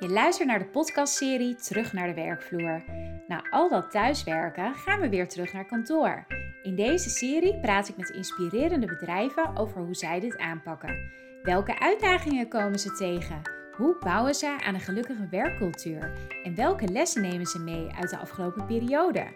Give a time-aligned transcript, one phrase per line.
[0.00, 2.82] Je luistert naar de podcastserie Terug naar de werkvloer.
[3.28, 6.26] Na al dat thuiswerken gaan we weer terug naar kantoor.
[6.62, 11.10] In deze serie praat ik met inspirerende bedrijven over hoe zij dit aanpakken.
[11.42, 13.42] Welke uitdagingen komen ze tegen?
[13.76, 16.12] Hoe bouwen ze aan een gelukkige werkcultuur?
[16.42, 19.26] En welke lessen nemen ze mee uit de afgelopen periode?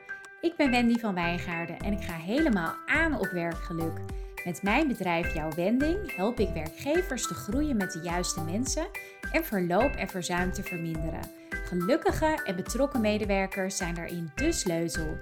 [0.41, 4.01] Ik ben Wendy van Wijngaarden en ik ga helemaal aan op werkgeluk.
[4.45, 8.87] Met mijn bedrijf Jouw Wending help ik werkgevers te groeien met de juiste mensen
[9.33, 11.21] en verloop en verzuim te verminderen.
[11.51, 15.19] Gelukkige en betrokken medewerkers zijn daarin de sleutel.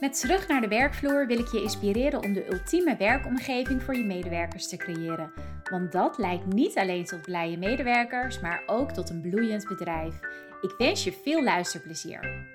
[0.00, 4.04] Met terug naar de werkvloer wil ik je inspireren om de ultieme werkomgeving voor je
[4.04, 5.32] medewerkers te creëren.
[5.70, 10.14] Want dat leidt niet alleen tot blije medewerkers, maar ook tot een bloeiend bedrijf.
[10.60, 12.46] Ik wens je veel luisterplezier.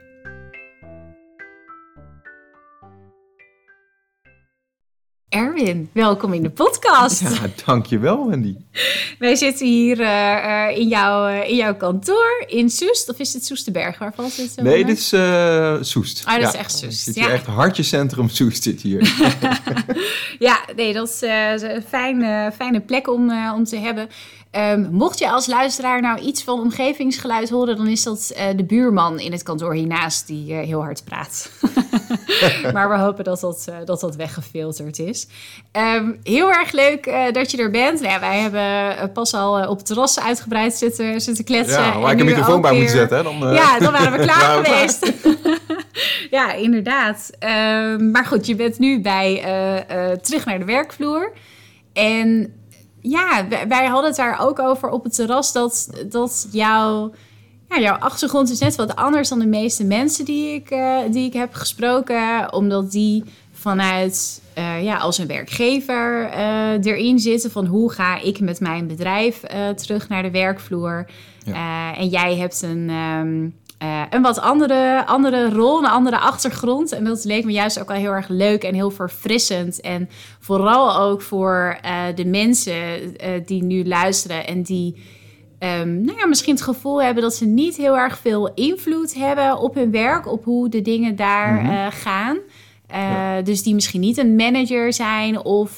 [5.33, 7.21] Erwin, welkom in de podcast.
[7.21, 8.55] Ja, dankjewel Wendy.
[9.19, 13.09] Wij zitten hier uh, in, jouw, uh, in jouw kantoor in Soest.
[13.09, 13.97] Of is het Soesterberg?
[13.97, 14.55] Waar valt het?
[14.62, 16.23] Nee, dit is uh, Soest.
[16.27, 16.99] Oh, dat is echt Soest.
[16.99, 17.29] Zit hier ja.
[17.34, 19.13] echt hartjecentrum Soest zit hier.
[20.40, 21.21] ja, nee, dat is
[21.62, 24.09] een fijne, fijne plek om, om te hebben.
[24.57, 28.63] Um, mocht je als luisteraar nou iets van omgevingsgeluid horen, dan is dat uh, de
[28.63, 31.51] buurman in het kantoor hiernaast die uh, heel hard praat.
[32.74, 35.27] maar we hopen dat dat, uh, dat, dat weggefilterd is.
[35.96, 38.01] Um, heel erg leuk dat je er bent.
[38.01, 41.81] Nou ja, wij hebben pas al op het terras uitgebreid zitten, zitten kletsen.
[41.81, 42.81] Ja, waar ik een microfoon bij weer...
[42.81, 43.18] moet zetten.
[43.18, 43.24] Hè?
[43.24, 45.12] Dan, ja, dan waren we klaar geweest.
[46.37, 47.29] ja, inderdaad.
[47.40, 49.41] Um, maar goed, je bent nu bij
[50.21, 51.31] terug naar de werkvloer.
[51.93, 52.54] En
[53.04, 57.12] ja, wij hadden het daar ook over op het terras dat, dat jouw,
[57.70, 61.26] ja, jouw achtergrond is net wat anders dan de meeste mensen die ik, uh, die
[61.26, 62.54] ik heb gesproken.
[62.54, 68.40] Omdat die vanuit, uh, ja, als een werkgever uh, erin zitten van hoe ga ik
[68.40, 69.40] met mijn bedrijf
[69.75, 71.06] terug naar de werkvloer.
[71.46, 71.96] Ja.
[71.96, 72.90] en jij hebt een...
[72.90, 76.91] Um, uh, een wat andere, andere rol, een andere achtergrond.
[76.91, 79.81] En dat leek me juist ook wel heel erg leuk en heel verfrissend.
[79.81, 80.09] En
[80.40, 84.96] vooral ook voor uh, de mensen uh, die nu luisteren en die
[85.59, 89.58] um, nou ja, misschien het gevoel hebben dat ze niet heel erg veel invloed hebben
[89.58, 91.91] op hun werk, op hoe de dingen daar mm -hmm.
[91.91, 92.38] gaan.
[92.88, 93.41] Ja.
[93.41, 95.78] Dus die misschien niet een manager zijn of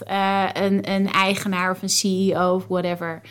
[0.54, 3.22] een, een eigenaar of een CEO of whatever.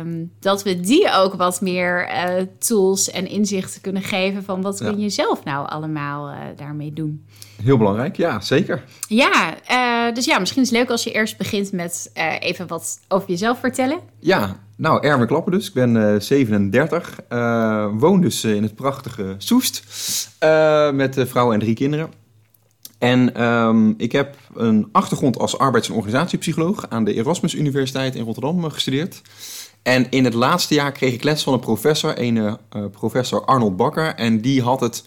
[0.00, 4.78] Um, dat we die ook wat meer uh, tools en inzichten kunnen geven van wat
[4.78, 4.90] ja.
[4.90, 7.26] kun je zelf nou allemaal uh, daarmee doen.
[7.62, 8.84] Heel belangrijk, ja, zeker.
[9.08, 13.00] Ja, uh, dus ja, misschien is het leuk als je eerst begint met even wat
[13.08, 13.98] over jezelf vertellen.
[14.20, 15.68] Ja, nou, Erwin Klappen dus.
[15.68, 17.20] Ik ben 37,
[17.98, 19.82] woon dus in het prachtige Soest
[20.92, 22.10] met vrouw en drie kinderen.
[22.98, 28.24] En um, ik heb een achtergrond als arbeids- en organisatiepsycholoog aan de Erasmus Universiteit in
[28.24, 29.22] Rotterdam eh, gestudeerd.
[29.82, 32.54] En in het laatste jaar kreeg ik les van een professor, een uh,
[32.90, 34.14] professor Arnold Bakker.
[34.14, 35.04] En die had het,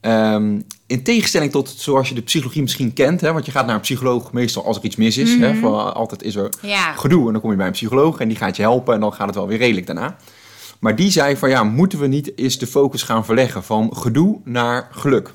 [0.00, 3.74] um, in tegenstelling tot zoals je de psychologie misschien kent, hè, want je gaat naar
[3.74, 5.34] een psycholoog meestal als er iets mis is.
[5.34, 5.52] Mm -hmm.
[5.52, 6.92] hè, van, altijd is er ja.
[6.92, 9.12] gedoe en dan kom je bij een psycholoog en die gaat je helpen en dan
[9.12, 10.16] gaat het wel weer redelijk daarna.
[10.78, 14.40] Maar die zei van ja, moeten we niet eens de focus gaan verleggen van gedoe
[14.44, 15.32] naar geluk?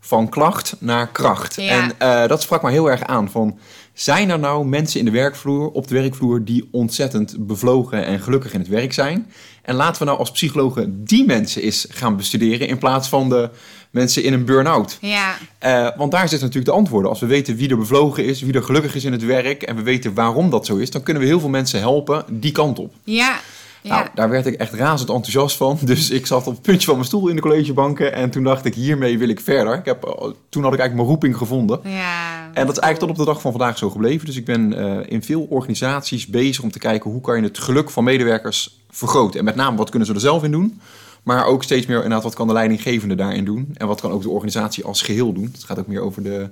[0.00, 1.54] Van klacht naar kracht.
[1.54, 1.92] Ja.
[1.98, 3.30] En uh, dat sprak me heel erg aan.
[3.30, 3.58] Van,
[3.92, 8.52] zijn er nou mensen in de werkvloer, op de werkvloer, die ontzettend bevlogen en gelukkig
[8.52, 9.32] in het werk zijn?
[9.62, 13.50] En laten we nou als psychologen die mensen eens gaan bestuderen in plaats van de
[13.90, 14.98] mensen in een burn-out.
[15.00, 15.36] Ja.
[15.64, 17.10] Uh, want daar zitten natuurlijk de antwoorden.
[17.10, 19.76] Als we weten wie er bevlogen is, wie er gelukkig is in het werk en
[19.76, 22.78] we weten waarom dat zo is, dan kunnen we heel veel mensen helpen die kant
[22.78, 22.94] op.
[23.04, 23.40] Ja.
[23.82, 23.98] Ja.
[23.98, 25.78] Nou, daar werd ik echt razend enthousiast van.
[25.84, 28.12] Dus ik zat op het puntje van mijn stoel in de collegebanken.
[28.12, 29.74] En toen dacht ik, hiermee wil ik verder.
[29.74, 30.00] Ik heb,
[30.48, 31.80] toen had ik eigenlijk mijn roeping gevonden.
[31.84, 34.26] Ja, en dat is eigenlijk tot op de dag van vandaag zo gebleven.
[34.26, 37.10] Dus ik ben uh, in veel organisaties bezig om te kijken...
[37.10, 39.38] hoe kan je het geluk van medewerkers vergroten.
[39.38, 40.80] En met name, wat kunnen ze er zelf in doen?
[41.22, 43.70] Maar ook steeds meer, inderdaad, wat kan de leidinggevende daarin doen?
[43.74, 45.48] En wat kan ook de organisatie als geheel doen?
[45.52, 46.48] Het gaat ook meer over de,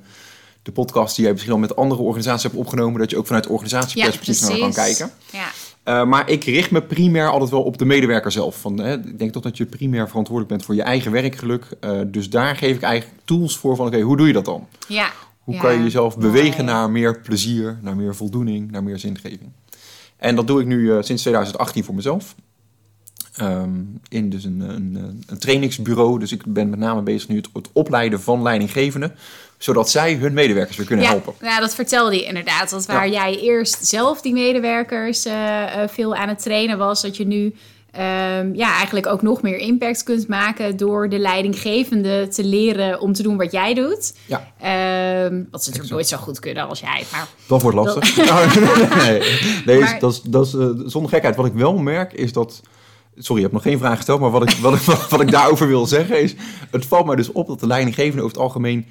[0.63, 3.01] de podcast die jij misschien al met andere organisaties hebt opgenomen...
[3.01, 5.11] dat je ook vanuit organisatieperspectief ja, naar kan kijken.
[5.33, 5.47] Ja.
[5.89, 8.61] Uh, maar ik richt me primair altijd wel op de medewerker zelf.
[8.61, 11.69] Van, hè, ik denk toch dat je primair verantwoordelijk bent voor je eigen werkgeluk.
[11.81, 14.45] Uh, dus daar geef ik eigenlijk tools voor van, oké, okay, hoe doe je dat
[14.45, 14.67] dan?
[14.89, 15.11] Ja.
[15.39, 15.61] Hoe ja.
[15.61, 19.53] kan je jezelf bewegen naar meer plezier, naar meer voldoening, naar meer zingeving?
[20.17, 22.35] En dat doe ik nu uh, sinds 2018 voor mezelf.
[23.41, 26.19] Um, in dus een, een, een, trainingsbureau.
[26.19, 29.15] Dus ik ben met name bezig nu het, het opleiden van leidinggevenden
[29.59, 31.35] zodat zij hun medewerkers weer kunnen ja, helpen.
[31.41, 32.71] Ja, dat vertelde je inderdaad.
[32.71, 33.13] Dat waar ja.
[33.13, 37.55] jij eerst zelf die medewerkers uh, uh, veel aan het trainen was, dat je nu
[37.97, 43.13] um, ja, eigenlijk ook nog meer impact kunt maken door de leidinggevende te leren om
[43.13, 44.15] te doen wat jij doet.
[44.27, 44.39] Ja.
[45.25, 47.05] Um, wat ze natuurlijk nooit zo goed kunnen als jij.
[47.13, 48.15] Maar dat wordt lastig.
[48.15, 48.55] Dat...
[48.97, 49.21] nee,
[49.67, 49.99] nee maar...
[49.99, 51.37] dat is, dat is uh, zonder gekheid.
[51.37, 52.63] Wat ik wel merk is dat
[53.19, 54.81] Sorry, je hebt nog geen vraag gesteld, maar wat ik, wat, ik,
[55.11, 56.35] wat ik daarover wil zeggen is...
[56.71, 58.87] Het valt mij dus op dat de leidinggevende over het algemeen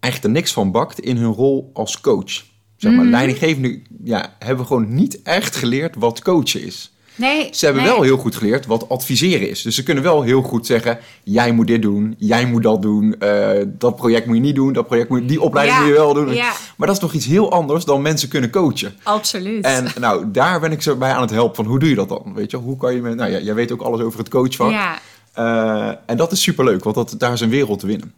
[0.00, 2.42] echt er niks van bakt in hun rol als coach.
[2.76, 3.10] Zeg maar, Mhm.
[3.10, 6.92] leidinggevenden ja, hebben gewoon niet echt geleerd wat coachen is.
[7.14, 7.92] Nee, Ze hebben nee.
[7.92, 9.62] wel heel goed geleerd wat adviseren is.
[9.62, 13.18] Dus ze kunnen wel heel goed zeggen: jij moet dit doen, jij moet dat doen,
[13.18, 15.98] eh, dat project moet je niet doen, dat project moet die opleiding Ja, moet je
[16.00, 16.34] wel doen.
[16.34, 18.94] Ja, Maar dat is nog iets heel anders dan mensen kunnen coachen.
[19.02, 19.64] absoluut.
[19.64, 22.08] En nou, daar ben ik zo bij aan het helpen van hoe doe je dat
[22.08, 22.32] dan?
[22.34, 24.70] Weet je, hoe kan je met, nou ja, jij weet ook alles over het coachvak.
[24.70, 24.98] ja,
[25.32, 28.12] Eh, en dat is superleuk, want dat, daar is een wereld te winnen.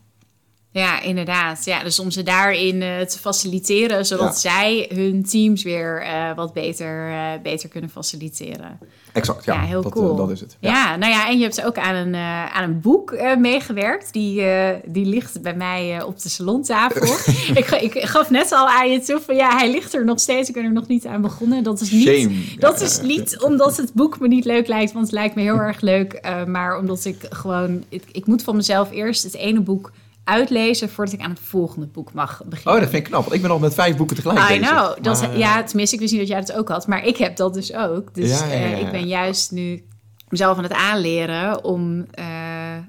[0.73, 1.65] Ja, inderdaad.
[1.65, 6.53] Ja, dus om ze daarin eh, te faciliteren, zodat zij hun teams weer eh, wat
[6.53, 8.79] beter, eh, beter kunnen faciliteren.
[9.13, 10.17] Exact, ja, Ja, heel dat, cool.
[10.17, 10.57] dat is het.
[10.61, 10.97] Ja.
[10.97, 12.15] nou ja, en je hebt ook aan een,
[12.53, 14.13] aan een boek meegewerkt.
[14.13, 14.47] Die,
[14.85, 17.33] die ligt bij mij op de salontafel.
[17.61, 20.49] ik, ik gaf net al aan je toe van ja, hij ligt er nog steeds.
[20.49, 21.63] Ik ben er nog niet aan begonnen.
[21.63, 22.35] Dat is niet, Shame.
[22.59, 25.59] dat is niet omdat het boek me niet leuk lijkt, want het lijkt me heel
[25.59, 26.21] erg leuk.
[26.47, 29.91] maar omdat ik gewoon, ik, ik moet van mezelf eerst het ene boek
[30.25, 32.75] uitlezen voordat ik aan het volgende boek mag beginnen.
[32.75, 33.33] Oh, dat vind ik knap.
[33.33, 34.69] Ik ben al met vijf boeken tegelijk I bezig.
[34.77, 34.97] know.
[35.03, 36.87] Dat is- Maar, eh, ja, tenminste, ik wist niet dat jij dat ook had.
[36.87, 38.15] Maar ik heb dat dus ook.
[38.15, 39.85] Dus Ja, ja, ja, eh, ik ben juist nu
[40.29, 42.27] mezelf aan het aanleren om, eh,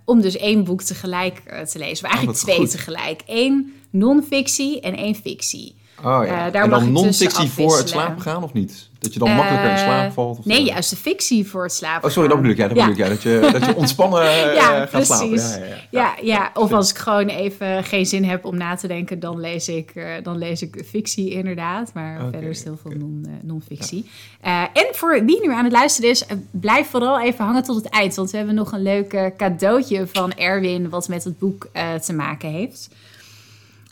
[0.05, 1.79] om dus één boek tegelijk te lezen.
[2.07, 2.71] Maar Oh, eigenlijk wat twee goed.
[2.71, 3.21] tegelijk.
[3.25, 5.79] Één non-fictie en één fictie.
[6.03, 6.45] Oh ja.
[6.45, 8.89] Eh, daar en dan tussen non-fictie voor het slapen gaan of niet?
[8.99, 10.39] Dat je dan makkelijker in Eh, slaap valt?
[10.39, 10.63] Of Nee, zo?
[10.63, 12.57] juist de fictie voor het slapen Oh, sorry, dat bedoel ik.
[12.57, 12.87] Ja, dat Ja.
[12.87, 13.07] bedoel ik.
[13.07, 13.13] Ja.
[13.13, 15.07] Dat, je, dat je ontspannen eh, Ja, gaat precies.
[15.07, 15.67] slapen.
[15.67, 16.01] Ja, ja, ja.
[16.01, 19.39] Ja, ja, of als ik gewoon even geen zin heb om na te denken, dan
[19.39, 21.91] lees ik, eh, dan lees ik fictie inderdaad.
[21.93, 24.09] Maar verder is het heel veel eh, non-fictie.
[24.41, 27.75] Eh, en voor wie nu aan het luisteren is, eh, blijf vooral even hangen tot
[27.75, 28.15] het eind.
[28.15, 31.93] Want we hebben nog een leuk eh, cadeautje van Erwin wat met het boek eh,
[31.93, 32.89] te maken heeft.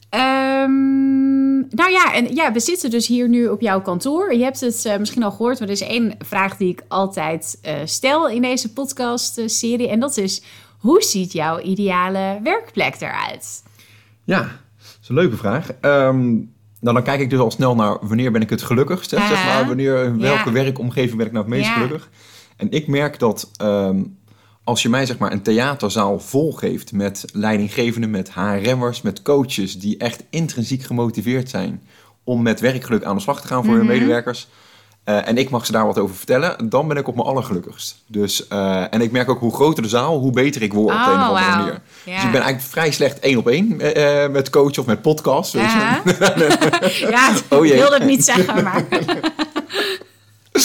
[0.10, 4.34] Ehm, nou ja, en ja, we zitten dus hier nu op jouw kantoor.
[4.34, 7.60] Je hebt het eh, misschien al gehoord, maar er is één vraag die ik altijd
[7.62, 9.90] eh, stel in deze podcast-serie.
[9.90, 10.42] En dat is,
[10.80, 13.64] hoe ziet jouw ideale werkplek eruit?
[14.24, 15.72] Ja, dat is een leuke vraag.
[15.82, 16.28] Ehm,
[16.80, 19.10] nou, dan kijk ik dus al snel naar wanneer ben ik het gelukkigst.
[19.10, 20.52] Zeg maar, wanneer, in welke Ja.
[20.52, 21.74] werkomgeving ben ik nou het meest Ja.
[21.74, 22.10] gelukkig?
[22.58, 24.04] En ik merk dat ehm,
[24.64, 29.98] als je mij zeg maar, een theaterzaal volgeeft met leidinggevenden, met HRM'ers, met coaches die
[29.98, 31.82] echt intrinsiek gemotiveerd zijn
[32.24, 33.94] om met werkgeluk aan de slag te gaan voor hun Mhm.
[33.94, 34.48] medewerkers.
[35.04, 38.04] eh, en ik mag ze daar wat over vertellen, dan ben ik op mijn allergelukkigst.
[38.08, 41.04] Dus, eh, en ik merk ook hoe groter de zaal, hoe beter ik word op
[41.04, 41.58] de een of andere Oh, wauw.
[41.58, 41.82] manier.
[42.04, 42.14] Ja.
[42.16, 45.54] Dus ik ben eigenlijk vrij slecht één op één eh, met coach of met podcast.
[45.54, 45.68] Weet je.
[45.68, 46.02] Aha.
[47.10, 47.76] ja, ik Oh jee.
[47.78, 48.86] wilde het niet zeggen, maar...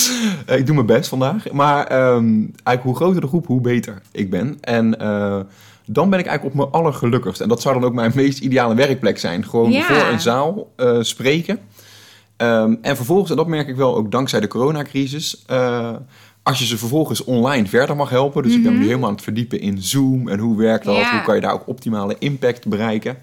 [0.46, 1.50] Ik doe mijn best vandaag.
[1.52, 2.24] Maar ehm,
[2.64, 4.58] eigenlijk hoe groter de groep, hoe beter ik ben.
[4.60, 5.40] En eh,
[5.86, 7.40] dan ben ik eigenlijk op mijn allergelukkigst.
[7.40, 9.44] En dat zou dan ook mijn meest ideale werkplek zijn.
[9.44, 9.82] Gewoon Ja.
[9.82, 11.58] voor een zaal eh, spreken.
[12.36, 15.42] Ehm, en vervolgens, en dat merk ik wel ook dankzij de coronacrisis...
[15.46, 15.90] eh,
[16.42, 18.42] als je ze vervolgens online verder mag helpen.
[18.42, 20.28] Dus ik ben me nu helemaal aan het verdiepen in Zoom.
[20.28, 20.94] En hoe werkt dat?
[20.94, 21.04] Mhm.
[21.04, 21.10] Ja.
[21.12, 23.16] Hoe kan je daar ook optimale impact bereiken?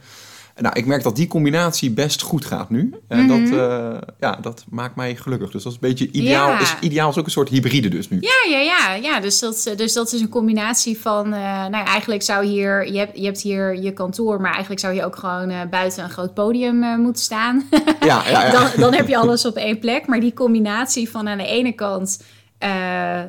[0.56, 2.94] Nou, ik merk dat die combinatie best goed gaat nu.
[3.08, 3.28] En Mhm.
[3.50, 5.52] dat, eh, ja, dat maakt mij gelukkig.
[5.52, 6.50] Dus dat is een beetje ideaal.
[6.50, 6.60] Ja.
[6.62, 8.18] Is, ideaal is ook een soort hybride dus nu.
[8.22, 8.94] Ja, ja, ja.
[8.96, 11.26] ja dus, dat, dus dat is een combinatie van...
[11.34, 12.92] eh, nou ja, eigenlijk zou hier...
[12.92, 16.04] Je hebt, je hebt hier je kantoor, maar eigenlijk zou je ook gewoon eh, buiten
[16.04, 17.68] een groot podium eh, moeten staan.
[18.00, 18.52] Ja, ja, ja.
[18.60, 20.08] dan, dan heb je alles op één plek.
[20.08, 22.24] Maar die combinatie van aan de ene kant...
[22.58, 22.70] eh,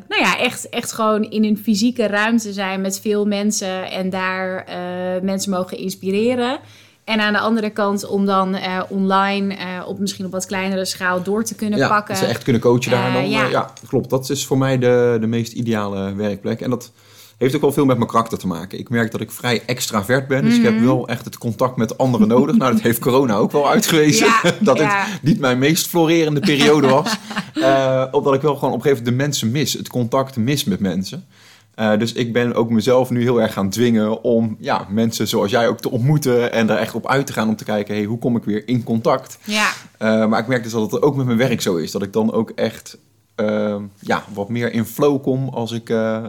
[0.09, 3.91] nou ja, echt, echt gewoon in een fysieke ruimte zijn met veel mensen...
[3.91, 6.59] en daar eh, mensen mogen inspireren...
[7.05, 10.85] En aan de andere kant om dan eh, online eh, op misschien op wat kleinere
[10.85, 12.15] schaal door te kunnen ja, pakken.
[12.15, 13.09] dat ze echt kunnen coachen daar.
[13.09, 13.71] Eh, dan, ja.
[13.89, 14.11] klopt.
[14.11, 16.61] Dat is voor mij de, de meest ideale werkplek.
[16.61, 16.91] En dat
[17.39, 18.79] heeft ook wel veel met mijn karakter te maken.
[18.79, 20.45] Ik merk dat ik vrij extravert ben.
[20.45, 20.73] Dus ik Mhm.
[20.73, 22.57] heb wel echt het contact met anderen nodig.
[22.57, 24.27] Nou, dat heeft corona ook wel uitgewezen.
[24.27, 24.93] Ja, dat het
[25.23, 27.17] niet mijn meest florerende periode was.
[28.11, 29.73] Omdat ik wel gewoon op een gegeven moment de mensen mis.
[29.73, 31.27] Het contact mis met mensen.
[31.75, 35.51] Eh, dus ik ben ook mezelf nu heel erg gaan dwingen om ja, mensen zoals
[35.51, 38.05] jij ook te ontmoeten en daar echt op uit te gaan om te kijken, hey,
[38.05, 39.39] hoe kom ik weer in contact?
[39.45, 41.91] Ja, Uh, maar ik merk dus dat het ook met mijn werk zo is.
[41.91, 42.99] Dat ik dan ook echt
[43.37, 46.27] uh, ja, wat meer in flow kom als ik uh,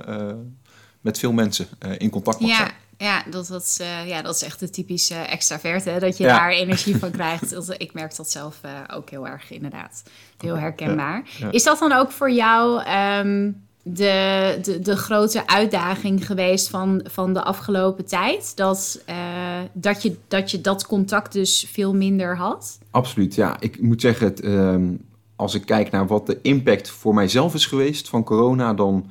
[1.02, 2.56] met veel mensen in contact mag ja.
[2.56, 2.72] zijn.
[2.98, 6.00] Ja dat, dat, uh, ja, dat is echt de typische extravert, hè?
[6.00, 6.38] dat je Ja.
[6.38, 7.50] daar energie van krijgt.
[7.50, 10.04] Dat- Ik merk dat zelf uh, ook heel erg, inderdaad.
[10.38, 11.24] Heel herkenbaar.
[11.38, 11.52] Ja.
[11.52, 13.52] Is dat dan ook voor jou ehm,
[13.84, 18.56] de, de, de grote uitdaging geweest van, van de afgelopen tijd?
[18.56, 19.16] Dat, uh,
[19.74, 22.80] dat, je, dat je dat contact dus veel minder had?
[22.92, 23.60] Absoluut, ja.
[23.60, 28.10] Ik moet zeggen, um, als ik kijk naar wat de impact voor mijzelf is geweest
[28.10, 29.06] van corona, dan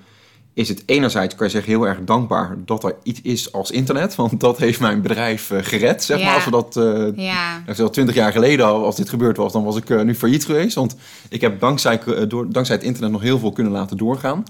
[0.55, 4.15] is het enerzijds, kan je zeggen, heel erg dankbaar dat er iets is als internet.
[4.15, 6.25] Want dat heeft mijn bedrijf uh, gered, zeg Ja.
[6.25, 6.35] maar.
[6.35, 7.63] Als we dat, uh, Ja.
[7.77, 10.45] nou, twintig jaar geleden, al, als dit gebeurd was, dan was ik uh, nu failliet
[10.45, 10.75] geweest.
[10.75, 10.97] Want
[11.29, 14.45] ik heb dankzij, door, dankzij het internet nog heel veel kunnen laten doorgaan.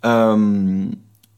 [0.00, 0.86] Ehm,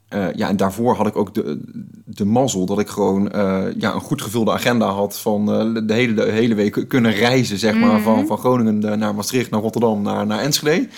[0.08, 1.60] eh, ja, en daarvoor had ik ook de,
[2.04, 5.94] de mazzel dat ik gewoon eh, ja, een goed gevulde agenda had van eh, de,
[5.94, 8.02] hele, de hele week kunnen reizen, zeg maar, Mhm.
[8.02, 10.88] van, van Groningen naar Maastricht, naar Rotterdam, naar, naar Enschede.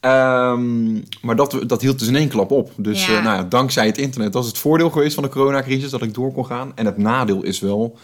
[0.00, 2.70] Ehm, maar dat, dat hield dus in één klap op.
[2.76, 3.16] Dus Ja.
[3.16, 6.02] eh, nou ja, dankzij het internet, dat is het voordeel geweest van de coronacrisis, dat
[6.02, 6.72] ik door kon gaan.
[6.74, 7.96] En het nadeel is wel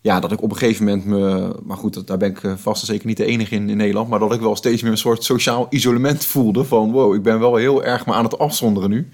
[0.00, 1.52] ja, dat ik op een gegeven moment me...
[1.62, 4.08] Maar goed, daar ben ik eh, vast en zeker niet de enige in in Nederland.
[4.08, 6.64] Maar dat ik wel steeds meer een soort sociaal isolement voelde.
[6.64, 9.08] Van wow, ik ben wel heel erg me aan het afzonderen nu.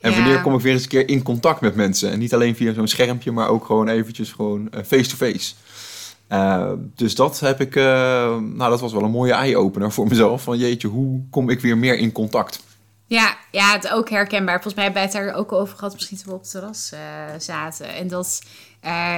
[0.00, 0.16] En Ja.
[0.16, 2.10] wanneer kom ik weer eens een keer in contact met mensen?
[2.10, 5.54] En niet alleen via zo'n schermpje, maar ook gewoon eventjes gewoon eh, face-to-face.
[6.34, 7.76] Eh, dus dat heb ik...
[7.76, 7.84] eh,
[8.38, 10.42] nou, dat was wel een mooie eye-opener voor mezelf.
[10.42, 12.62] Van jeetje, hoe kom ik weer meer in contact?
[13.06, 14.54] Ja, ja, het ook herkenbaar.
[14.54, 16.92] Volgens mij hebben wij het daar ook over gehad, misschien toen we op het terras
[16.92, 17.00] eh,
[17.38, 17.94] zaten.
[17.94, 18.42] En dat,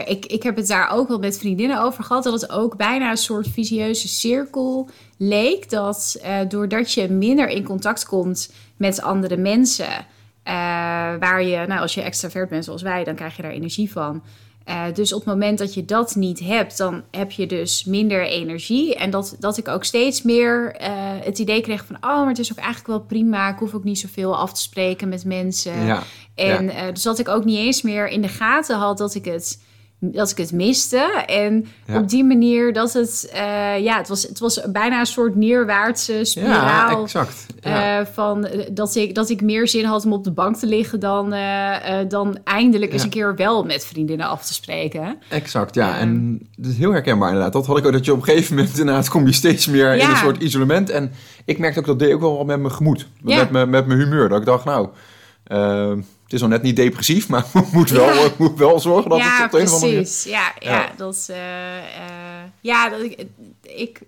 [0.06, 3.10] ik, ik heb het daar ook wel met vriendinnen over gehad, dat het ook bijna
[3.10, 5.70] een soort visieuze cirkel leek.
[5.70, 10.06] Dat doordat je minder in contact komt met andere mensen,
[11.20, 14.22] waar je, nou als je extravert bent zoals wij, dan krijg je daar energie van.
[14.66, 18.26] Eh, dus op het moment dat je dat niet hebt, dan heb je dus minder
[18.26, 18.94] energie.
[18.94, 21.96] En dat, dat ik ook steeds meer eh, het idee kreeg van...
[21.96, 23.48] oh, maar het is ook eigenlijk wel prima.
[23.48, 25.84] Ik hoef ook niet zoveel af te spreken met mensen.
[25.84, 26.02] ja,
[26.34, 29.24] En eh, dus dat ik ook niet eens meer in de gaten had dat ik
[29.24, 29.62] het,
[29.98, 31.24] dat ik het miste.
[31.26, 31.98] En Ja.
[31.98, 33.30] op die manier dat het...
[33.32, 37.02] eh, ja, het was, het was bijna een soort neerwaartse ja spiraal...
[37.02, 37.46] exact.
[37.60, 38.00] Ja.
[38.00, 40.66] Eh, van, eh, dat, ik, dat ik meer zin had om op de bank te
[40.66, 45.18] liggen dan, eh, eh, dan eindelijk eens een keer wel met vriendinnen af te spreken.
[45.30, 45.98] Exact, ja.
[45.98, 47.52] En het is heel herkenbaar inderdaad.
[47.52, 49.94] Dat had ik ook, dat je op een gegeven moment inderdaad kom je steeds meer
[49.94, 50.90] in een soort isolement.
[50.90, 51.12] En
[51.44, 53.08] ik merkte ook dat deed ook wel wat met mijn gemoed.
[53.20, 54.28] Met, mijn, met mijn humeur.
[54.28, 54.88] Dat ik dacht, nou,
[55.44, 55.92] eh,
[56.26, 58.28] het is al net niet depressief, maar moet wel, Ja.
[58.38, 60.02] moet wel zorgen dat ja, het op een of andere manier...
[60.02, 60.24] precies.
[60.32, 60.70] Ja, ja.
[60.80, 60.92] Ja.
[60.96, 61.36] dat, eh,
[62.60, 63.24] ja, dat ik,
[63.62, 64.00] ik,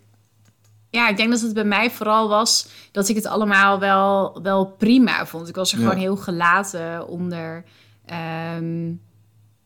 [0.90, 4.66] ja, ik denk dat het bij mij vooral was dat ik het allemaal wel, wel
[4.66, 5.48] prima vond.
[5.48, 7.64] Ik was er gewoon heel gelaten onder.
[8.06, 8.92] ehm,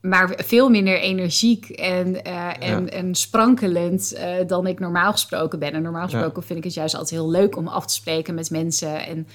[0.00, 2.90] maar veel minder energiek en, eh, en, Ja.
[2.90, 4.16] en sprankelend
[4.47, 5.73] dan ik normaal gesproken ben.
[5.73, 6.09] En normaal Ja.
[6.09, 9.06] gesproken vind ik het juist altijd heel leuk om af te spreken met mensen.
[9.06, 9.26] En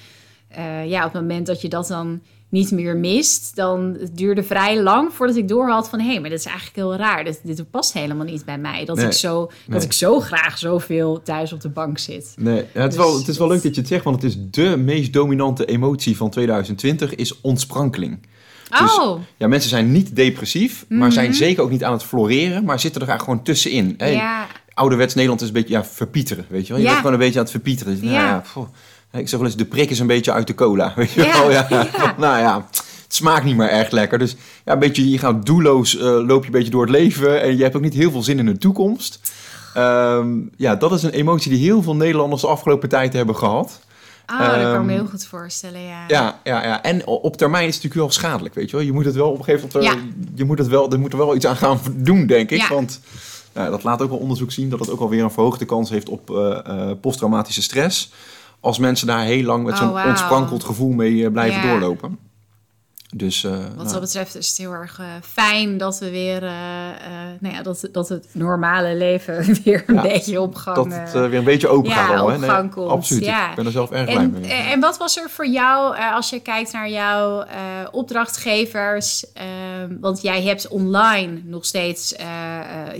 [0.88, 2.20] ja, op het moment dat je dat dan
[2.50, 6.20] niet meer mist, dan het duurde vrij lang voordat ik door had van hé, hey,
[6.20, 7.24] maar dit is eigenlijk heel raar.
[7.24, 8.84] Dit, dit past helemaal niet bij mij.
[8.84, 9.06] Dat, Nee.
[9.06, 12.34] ik zo, dat ik zo graag zoveel thuis op de bank zit.
[12.36, 14.04] Nee, ja, het, is Dus wel, het is wel dat- leuk dat je het zegt,
[14.04, 18.18] want het is de meest dominante emotie van 2020 is ontsprankeling.
[18.80, 21.10] Dus- oh, Ja, mensen zijn niet depressief, maar Mhm.
[21.10, 23.94] zijn zeker ook niet aan het floreren, maar zitten er eigenlijk gewoon tussenin.
[23.98, 24.46] Hey, ja.
[24.74, 26.76] ouderwets Nederland is een beetje ja, verpieteren, weet je wel.
[26.76, 26.88] Je Ja.
[26.90, 27.92] bent gewoon een beetje aan het verpieteren.
[27.92, 28.26] Dus, nou Ja.
[28.26, 28.66] ja, poeh.
[29.12, 31.38] Ik zeg wel eens, de prik is een beetje uit de cola, weet je Ja,
[31.38, 31.50] wel.
[31.50, 31.66] Ja.
[31.70, 31.86] ja.
[32.18, 32.66] Nou ja,
[33.04, 34.18] het smaakt niet meer echt lekker.
[34.18, 37.42] Dus ja, een beetje, je gaat doelloos, eh, loop je een beetje door het leven
[37.42, 39.20] en je hebt ook niet heel veel zin in de toekomst.
[39.74, 43.80] Ehm, ja, dat is een emotie die heel veel Nederlanders de afgelopen tijd hebben gehad.
[44.32, 46.04] Oh, dat kan ik me Ehm, heel goed voorstellen, ja.
[46.08, 46.82] Ja, ja, ja.
[46.82, 48.84] En op termijn is het natuurlijk wel schadelijk, weet je wel.
[48.84, 49.92] Je moet het wel op een gegeven moment...
[49.94, 49.98] Ja.
[50.00, 52.58] wel- Je moet het wel, er moet er wel iets aan gaan doen, denk ik.
[52.60, 52.68] Ja.
[52.68, 53.00] Want
[53.52, 54.68] nou, dat laat ook wel onderzoek zien...
[54.70, 58.12] dat het ook alweer een verhoogde kans heeft op eh, eh, posttraumatische stress...
[58.60, 60.08] als mensen daar heel lang met Oh, zo'n wauw.
[60.08, 61.70] ontsprankeld gevoel mee eh, blijven Ja.
[61.70, 62.18] doorlopen.
[63.16, 66.42] Dus, eh, Wat nou, dat betreft is het heel erg eh, fijn dat we weer,
[66.42, 66.50] eh,
[67.40, 70.76] nou ja, dat, dat het normale leven weer een Ja, beetje op gang...
[70.76, 72.24] dat het weer een beetje open ja, gaat al.
[72.24, 72.38] op hè?
[72.38, 73.50] Nee, komt, Absoluut, ja.
[73.50, 74.52] ik ben er zelf erg blij mee.
[74.52, 77.44] en wat was er voor jou, als je kijkt naar jouw
[77.90, 79.32] opdrachtgevers?
[79.32, 82.14] ehm, want jij hebt online nog steeds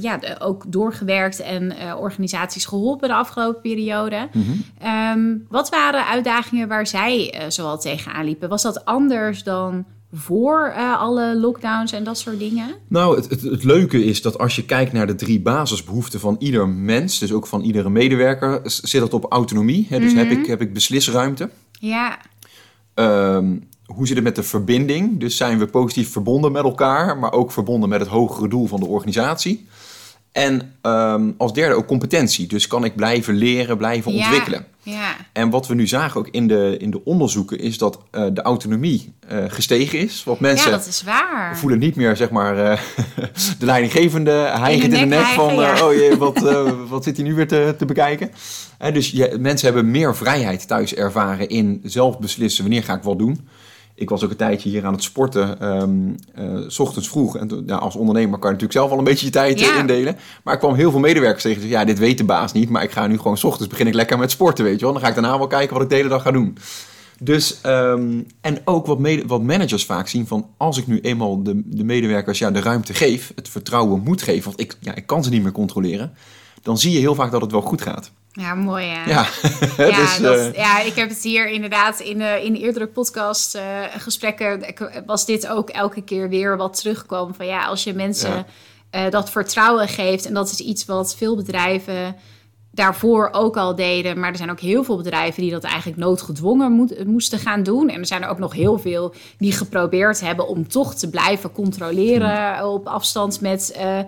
[0.00, 4.28] ja, ook doorgewerkt en organisaties geholpen de afgelopen periode.
[4.32, 4.50] Mhm.
[4.78, 8.48] Ehm, wat waren uitdagingen waar zij zoal tegenaan liepen?
[8.48, 12.74] Was dat anders dan voor eh, alle lockdowns en dat soort dingen?
[12.88, 16.36] Nou, het, het, het leuke is dat als je kijkt naar de drie basisbehoeften van
[16.38, 19.86] ieder mens, dus ook van iedere medewerker, zit dat op autonomie.
[19.88, 19.98] Hè?
[20.00, 20.18] Dus Mhm.
[20.28, 21.50] heb, ik, heb ik beslisruimte.
[21.72, 22.18] Ja,
[22.94, 25.20] Ehm, hoe zit het met de verbinding?
[25.20, 28.80] Dus zijn we positief verbonden met elkaar, maar ook verbonden met het hogere doel van
[28.80, 29.66] de organisatie.
[30.38, 32.46] En ehm, als derde ook competentie.
[32.46, 34.18] Dus kan ik blijven leren, blijven Ja.
[34.24, 34.66] ontwikkelen.
[34.82, 38.24] ja, En wat we nu zagen ook in de, in de onderzoeken is dat eh,
[38.32, 40.24] de autonomie eh, gestegen is.
[40.24, 41.58] Want mensen ja, dat is waar.
[41.58, 42.78] voelen niet meer zeg maar eh,
[43.58, 45.86] de leidinggevende hijgend in de nek hijgen, van ja.
[45.86, 46.38] oh jee, wat,
[46.88, 48.30] wat zit hij nu weer te, te bekijken.
[48.92, 53.18] Dus je, mensen hebben meer vrijheid thuis ervaren in zelf beslissen wanneer ga ik wat
[53.18, 53.48] doen.
[54.00, 55.90] Ik was ook een tijdje hier aan het sporten, ehm,
[56.34, 57.36] eh, s ochtends vroeg.
[57.36, 59.78] En ja, als ondernemer kan je natuurlijk zelf al een beetje je tijd eh, Ja.
[59.78, 60.16] indelen.
[60.44, 61.68] Maar ik kwam heel veel medewerkers tegen.
[61.68, 63.94] Ja, dit weet de baas niet, maar ik ga nu gewoon s ochtends begin ik
[63.94, 64.92] lekker met sporten, weet je wel.
[64.92, 66.56] Dan ga ik daarna wel kijken wat ik de hele dag ga doen.
[67.20, 71.42] Dus, ehm, en ook wat, mede- wat managers vaak zien van als ik nu eenmaal
[71.42, 75.06] de, de medewerkers ja, de ruimte geef, het vertrouwen moet geven, want ik, ja, ik
[75.06, 76.12] kan ze niet meer controleren,
[76.62, 78.10] dan zie je heel vaak dat het wel goed gaat.
[78.38, 79.06] Ja, mooi ja.
[79.06, 79.26] Ja,
[79.88, 82.86] Ja, dus, dat, eh, ja, ik heb het hier inderdaad in, de in de eerdere
[82.86, 83.62] podcast eh,
[83.98, 88.30] gesprekken ik- was dit ook elke keer weer wat terugkwam van ja, als je mensen
[88.34, 88.44] Ja.
[88.90, 92.16] eh, dat vertrouwen geeft en dat is iets wat veel bedrijven
[92.72, 96.72] daarvoor ook al deden, maar er zijn ook heel veel bedrijven die dat eigenlijk noodgedwongen
[96.72, 100.48] moet, moesten gaan doen en er zijn er ook nog heel veel die geprobeerd hebben
[100.48, 103.98] om toch te blijven controleren op afstand met eh,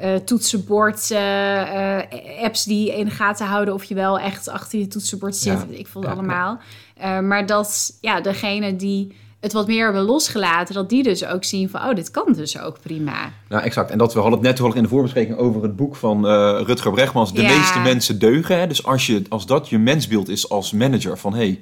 [0.00, 1.98] eh, toetsenbord eh,
[2.42, 5.66] apps die in de gaten houden of je wel echt achter je toetsenbord zit.
[5.70, 5.78] Ja.
[5.78, 6.58] Ik vond Ja, het allemaal.
[6.96, 11.44] Eh, maar dat ja, degene die het wat meer hebben losgelaten, dat die dus ook
[11.44, 13.32] zien van oh, dit kan dus ook prima.
[13.48, 13.90] Nou, exact.
[13.90, 16.26] En dat we hadden het net toevallig in de voorbespreking over het boek van
[16.64, 17.32] Rutger Bregmans.
[17.34, 17.56] De Ja.
[17.56, 18.58] meeste mensen deugen.
[18.58, 18.66] Hè?
[18.66, 21.18] Dus als, je, als dat je mensbeeld is als manager.
[21.18, 21.60] Van hey,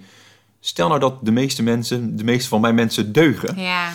[0.61, 3.61] stel nou dat de meeste mensen, de meeste van mijn mensen deugen.
[3.61, 3.90] Ja,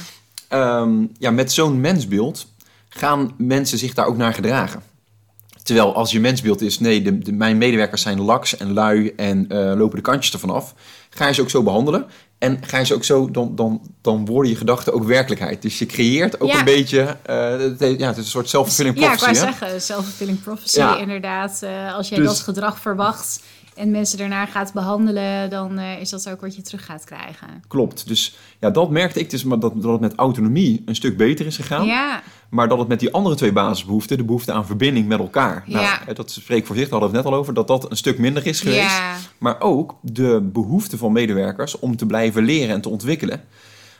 [0.47, 2.52] Ehm, ja, met zo'n mensbeeld
[2.93, 4.81] gaan mensen zich daar ook naar gedragen.
[5.63, 9.47] Terwijl als je mensbeeld is, nee, de, de- mijn medewerkers zijn laks en lui en
[9.49, 10.73] eh, lopen de kantjes ervan af.
[11.09, 12.05] Ga je ze ook zo behandelen.
[12.37, 15.61] En ga je ze ook zo, dan, dan, dan worden je gedachten ook werkelijkheid.
[15.61, 16.59] Dus je creëert ook Ja.
[16.59, 19.39] een beetje, eh, het, ja, het is een soort self-fulfilling ja ik prophecy.
[19.41, 19.57] wou hè?
[19.59, 20.97] zeggen, self-fulfilling prophecy Ja.
[20.97, 21.59] inderdaad.
[21.61, 23.41] Eh, als jij Dus- dat gedrag verwacht
[23.75, 27.47] en mensen daarna gaat behandelen, dan eh, is dat ook wat je terug gaat krijgen.
[27.67, 28.07] Klopt.
[28.07, 31.45] Dus ja, dat merkte ik dus, maar dat, dat het met autonomie een stuk beter
[31.45, 31.85] is gegaan.
[31.85, 35.63] Ja, Maar dat het met die andere twee basisbehoeften, de behoefte aan verbinding met elkaar.
[35.67, 36.13] Nou, Ja.
[36.13, 38.17] dat spreekt voor zich, daar hadden we het net al over, dat dat een stuk
[38.17, 38.97] minder is geweest.
[38.97, 43.43] ja, Maar ook de behoefte van medewerkers om te blijven leren en te ontwikkelen.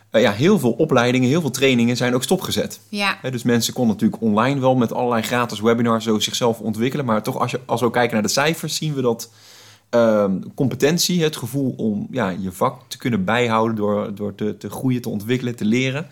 [0.10, 2.80] Eh, ja, heel veel opleidingen, heel veel trainingen zijn ook stopgezet.
[2.89, 7.06] ja, dus mensen konden natuurlijk online wel met allerlei gratis webinars zo zichzelf ontwikkelen.
[7.06, 9.30] Maar toch, als, je, als we kijken naar de cijfers, zien we dat
[9.94, 14.70] ehm, competentie, het gevoel om ja, je vak te kunnen bijhouden door, door te, te
[14.70, 16.08] groeien, te ontwikkelen, te leren,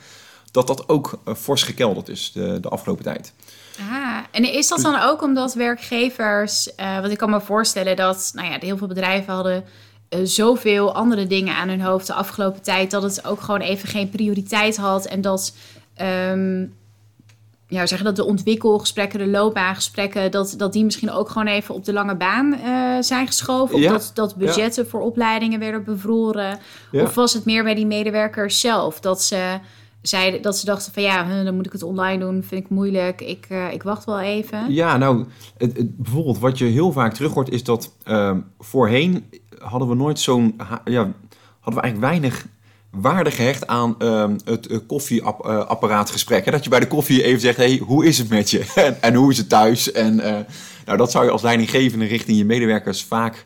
[0.52, 3.34] dat dat ook eh, fors gekelderd is de, de afgelopen tijd.
[3.80, 8.32] Ah, en is dat dan ook omdat werkgevers, eh want ik kan me voorstellen dat
[8.34, 9.64] nou ja, heel veel bedrijven hadden
[10.10, 13.90] eh, zoveel andere dingen aan hun hoofd de afgelopen tijd, dat het ook gewoon even
[13.90, 15.56] geen prioriteit had en dat,
[15.96, 16.66] ehm,
[17.72, 21.48] ja, hoe zeg je dat, de ontwikkelgesprekken, de loopbaangesprekken, dat, dat die misschien ook gewoon
[21.48, 23.76] even op de lange baan eh, zijn geschoven.
[23.76, 26.60] Of Ja, dat, dat budgetten voor opleidingen werden bevroren.
[26.92, 27.04] Ja.
[27.04, 29.00] Of was het meer bij die medewerkers zelf?
[29.00, 29.60] Dat ze,
[30.02, 33.22] zeiden, dat ze dachten van ja, dan moet ik het online doen, vind ik moeilijk.
[33.22, 34.74] Ik, eh, ik wacht wel even.
[34.74, 35.26] Ja, nou,
[35.58, 39.26] het, het- bijvoorbeeld wat je heel vaak terug hoort is dat ehm, voorheen
[39.60, 40.56] hadden we nooit zo'n,
[40.86, 41.12] ja,
[41.60, 42.46] hadden we eigenlijk weinig
[42.92, 46.46] waarde gehecht aan ehm, het eh, koffieapparaatgesprek.
[46.46, 46.52] Hè?
[46.52, 48.72] Dat je bij de koffie even zegt, hey, hoe is het met je?
[48.76, 49.92] en, en hoe is het thuis?
[49.92, 50.40] En eh,
[50.86, 53.46] nou, dat zou je als leidinggevende richting je medewerkers vaak...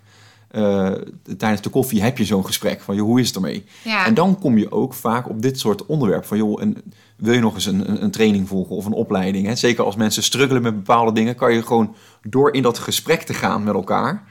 [0.51, 0.91] eh,
[1.37, 3.65] tijdens de koffie heb je zo'n gesprek van, joh, hoe is het ermee?
[3.83, 6.77] Ja, En dan kom je ook vaak op dit soort onderwerpen van, joh, en
[7.17, 9.47] wil je nog eens een, een, een training volgen of een opleiding?
[9.47, 9.55] Hè?
[9.55, 13.33] Zeker als mensen struggelen met bepaalde dingen, kan je gewoon door in dat gesprek te
[13.33, 14.23] gaan met elkaar,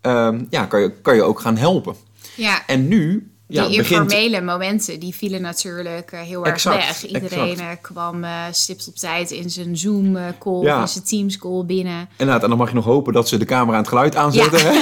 [0.00, 1.94] ehm, ja, kan je, kan je ook gaan helpen.
[2.36, 2.66] ja.
[2.66, 4.12] En nu ja, die begint...
[4.12, 7.06] informele momenten, die vielen natuurlijk eh, heel erg weg.
[7.06, 7.60] Iedereen exact.
[7.60, 10.76] eh, kwam eh, stipt op tijd in zijn Zoom-call Ja.
[10.76, 12.08] of in zijn Teams-call binnen.
[12.16, 14.60] Inderdaad, en dan mag je nog hopen dat ze de camera en het geluid aanzetten.
[14.62, 14.72] Hè?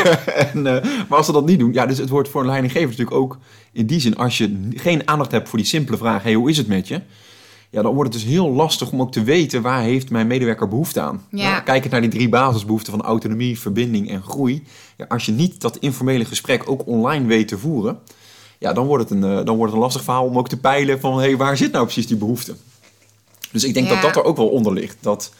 [0.52, 0.62] en,
[1.08, 3.38] maar als ze dat niet doen, ja, dus het wordt voor een leidinggever natuurlijk ook
[3.72, 6.56] in die zin, als je geen aandacht hebt voor die simpele vraag, hey, hoe is
[6.56, 7.00] het met je?
[7.72, 10.68] Ja, dan wordt het dus heel lastig om ook te weten waar heeft mijn medewerker
[10.68, 11.24] behoefte aan.
[11.30, 11.50] Ja.
[11.50, 14.62] Nou, kijkend naar die drie basisbehoeften van autonomie, verbinding en groei.
[14.96, 17.98] Ja, als je niet dat informele gesprek ook online weet te voeren,
[18.58, 20.56] ja, dan wordt het een, eh, dan wordt het een lastig verhaal om ook te
[20.56, 22.54] peilen van hey, waar zit nou precies die behoefte?
[23.52, 23.92] Dus ik denk Ja.
[23.92, 24.96] dat dat er ook wel onder ligt.
[25.00, 25.32] Dat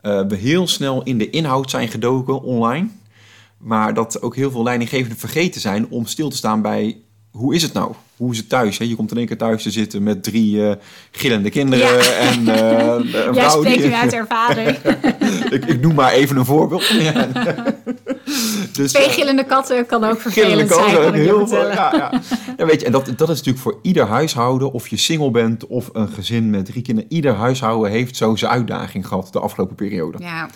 [0.00, 2.88] eh, we heel snel in de inhoud zijn gedoken online.
[3.58, 6.96] Maar dat ook heel veel leidinggevenden vergeten zijn om stil te staan bij
[7.30, 7.92] hoe is het nou?
[8.16, 8.78] Hoe het thuis?
[8.78, 8.84] Hè?
[8.84, 10.76] Je komt in één keer thuis te zitten met drie eh,
[11.10, 12.02] gillende kinderen Ja.
[12.02, 13.86] en eh, een Jij vrouw spreekt die...
[13.86, 14.68] nu uit ervaring.
[15.56, 16.82] ik, ik noem maar even een voorbeeld.
[17.04, 17.26] Ja.
[18.72, 22.22] dus, Twee eh, gillende katten kan ook vervelend zijn, kan ik je heel ja.
[22.56, 25.66] Ja, weet je, en dat, dat is natuurlijk voor ieder huishouden, of je single bent
[25.66, 27.12] of een gezin met drie kinderen.
[27.12, 30.18] Ieder huishouden heeft zo zijn uitdaging gehad de afgelopen periode.
[30.20, 30.48] Ja,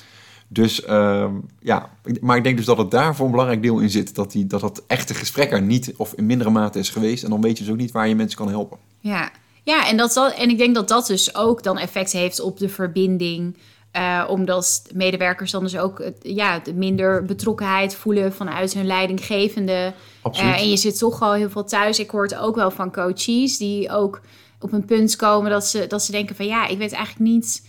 [0.49, 3.91] Dus ehm, ja, maar ik denk dus dat het daar voor een belangrijk deel in
[3.91, 4.15] zit.
[4.15, 7.25] Dat die, dat, dat echte gesprek er niet of in mindere mate is geweest.
[7.25, 8.79] En dan weet je dus ook niet waar je mensen kan helpen.
[9.01, 9.31] ja.
[9.65, 12.59] ja en, dat, zal- en ik denk dat dat dus ook dan effect heeft op
[12.59, 13.57] de verbinding.
[13.91, 19.93] eh, omdat medewerkers dan dus ook ja, de minder betrokkenheid voelen vanuit hun leidinggevende.
[20.23, 20.55] Absoluut.
[20.55, 21.99] Eh, en je zit toch al heel veel thuis.
[21.99, 24.21] Ik hoor het ook wel van coaches die ook
[24.61, 27.67] op een punt komen dat ze, dat ze denken van ja, ik weet eigenlijk niet.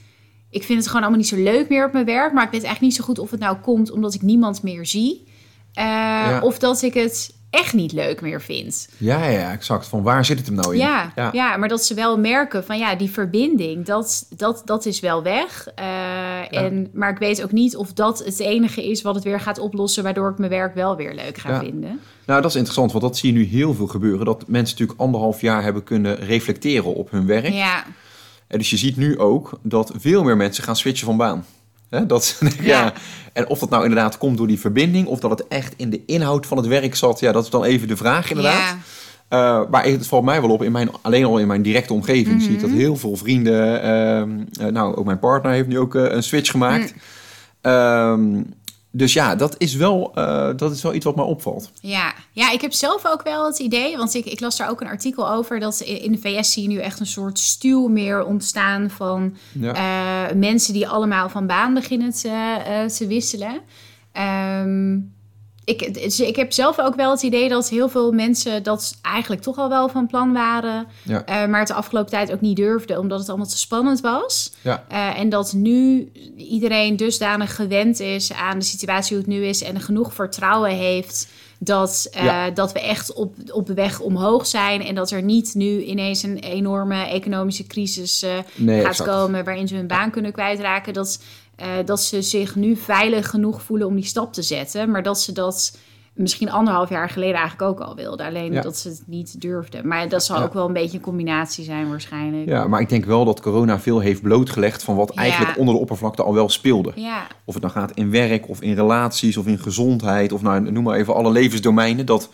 [0.50, 2.34] Ik vind het gewoon allemaal niet zo leuk meer op mijn werk.
[2.34, 4.86] Maar ik weet eigenlijk niet zo goed of het nou komt omdat ik niemand meer
[4.86, 5.28] zie.
[5.74, 8.90] Eh, Of dat ik het echt niet leuk meer vindt.
[8.98, 9.88] Ja, ja, exact.
[9.88, 10.80] Van waar zit het hem nou in?
[10.80, 11.58] Ja, ja.
[11.58, 15.68] maar dat ze wel merken van ja, die verbinding, dat, dat, dat is wel weg.
[15.80, 19.40] Uh, en, maar ik weet ook niet of dat het enige is wat het weer
[19.40, 22.00] gaat oplossen, waardoor ik mijn werk wel weer leuk ga vinden.
[22.26, 24.26] Nou, dat is interessant, want dat zie je nu heel veel gebeuren.
[24.26, 27.54] Dat mensen natuurlijk anderhalf jaar hebben kunnen reflecteren op hun werk.
[27.54, 27.84] Ja.
[28.50, 31.46] En dus je ziet nu ook dat veel meer mensen gaan switchen van baan.
[32.08, 32.94] dat, ja.
[33.34, 36.06] En of dat nou inderdaad komt door die verbinding, of dat het echt in de
[36.06, 38.76] inhoud van het werk zat, ja, dat is dan even de vraag inderdaad.
[39.30, 39.62] Ja.
[39.62, 42.42] Uh, maar het valt mij wel op, in mijn, alleen al in mijn directe omgeving
[42.42, 42.80] zie ik dat mhm.
[42.80, 43.86] heel veel vrienden,
[44.62, 46.94] uh, nou ook mijn partner heeft nu ook uh, een switch gemaakt.
[47.62, 48.58] Mm
[48.92, 51.72] dus ja, dat is, wel, uh, dat is wel iets wat mij opvalt.
[51.82, 52.14] Ja.
[52.32, 54.88] ja, ik heb zelf ook wel het idee, want ik, ik las daar ook een
[54.88, 58.90] artikel over, dat in de VS zie je nu echt een soort stuw meer ontstaan
[58.90, 60.30] van ja.
[60.30, 63.62] uh, mensen die allemaal van baan beginnen te, uh, te wisselen.
[64.62, 65.18] Um,
[65.70, 69.42] ik, dus ik heb zelf ook wel het idee dat heel veel mensen dat eigenlijk
[69.42, 70.88] toch al wel van plan waren.
[71.04, 71.24] Ja.
[71.30, 74.52] Uh, maar het de afgelopen tijd ook niet durfden, omdat het allemaal te spannend was.
[74.62, 74.86] Ja.
[74.92, 79.64] Uh, en dat nu iedereen dusdanig gewend is aan de situatie hoe het nu is
[79.64, 81.28] en genoeg vertrouwen heeft.
[81.62, 82.50] Dat, uh, ja.
[82.50, 84.84] dat we echt op, op de weg omhoog zijn.
[84.84, 89.10] En dat er niet nu ineens een enorme economische crisis nee, gaat exact.
[89.10, 89.44] komen.
[89.44, 90.94] waarin ze hun baan kunnen kwijtraken.
[90.94, 91.20] Dat,
[91.62, 94.92] uh, dat ze zich nu veilig genoeg voelen om die stap te zetten.
[94.92, 95.78] Maar dat ze dat
[96.20, 98.26] misschien anderhalf jaar geleden eigenlijk ook al wilden.
[98.26, 99.88] Alleen dat ze het niet durfden.
[99.88, 102.50] Maar dat zal ook wel een beetje een combinatie zijn waarschijnlijk.
[102.50, 104.84] Ja, maar ik denk wel dat corona veel heeft blootgelegd...
[104.84, 106.92] van wat eigenlijk onder de oppervlakte al wel speelde.
[106.96, 107.28] Ja.
[107.46, 110.32] Of het dan gaat in werk of in relaties of in gezondheid...
[110.32, 112.06] of nou, noem maar even alle levensdomeinen...
[112.06, 112.30] dat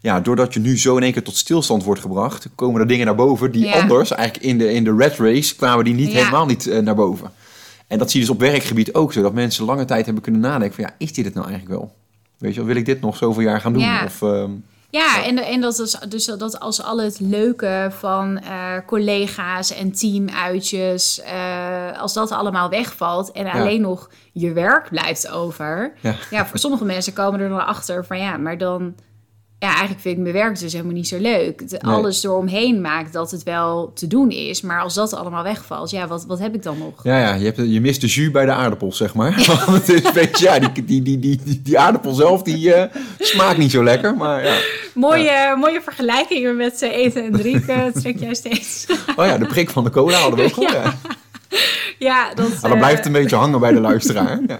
[0.00, 2.48] ja, doordat je nu zo in één keer tot stilstand wordt gebracht...
[2.54, 4.10] komen er dingen naar boven die anders...
[4.10, 7.30] eigenlijk in de, in de red race kwamen die niet helemaal niet uh, naar boven.
[7.90, 9.22] En dat zie je dus op werkgebied ook zo.
[9.22, 11.92] Dat mensen lange tijd hebben kunnen nadenken van ja, is dit het nou eigenlijk wel?
[12.38, 13.82] Weet je wel, wil ik dit nog zoveel jaar gaan doen?
[13.82, 14.04] Ja.
[14.04, 14.44] Of, uh,
[14.90, 19.92] ja, en, en dat is dus dat als al het leuke van uh, collega's en
[19.92, 23.52] teamuitjes, uh, als dat allemaal wegvalt en ja.
[23.52, 25.92] alleen nog je werk blijft over.
[26.00, 26.14] Ja.
[26.30, 28.94] ja, voor sommige mensen komen er dan achter van ja, maar dan
[29.60, 31.60] ja, eigenlijk vind ik mijn werk dus helemaal niet zo leuk.
[31.60, 31.94] Het, nee.
[31.94, 34.60] Alles eromheen maakt dat het wel te doen is.
[34.60, 37.04] Maar als dat allemaal wegvalt, ja, wat, wat heb ik dan nog?
[37.04, 39.38] Ja, ja je, hebt, je mist de jus bij de aardappel, zeg maar.
[39.50, 39.72] Ja.
[39.72, 42.82] het is een beetje, ja, die, die, die, die, die aardappel zelf, die uh,
[43.18, 44.16] smaakt niet zo lekker.
[44.16, 44.58] Maar ja.
[44.94, 45.54] Mooie, ja.
[45.54, 48.86] mooie vergelijkingen met eten en drinken, trek jij steeds.
[49.16, 50.72] oh ja, de prik van de cola hadden we ook al.
[50.72, 50.98] Ja.
[51.98, 54.40] Ja, dat, maar dan blijft het een beetje hangen bij de luisteraar.
[54.46, 54.58] ja.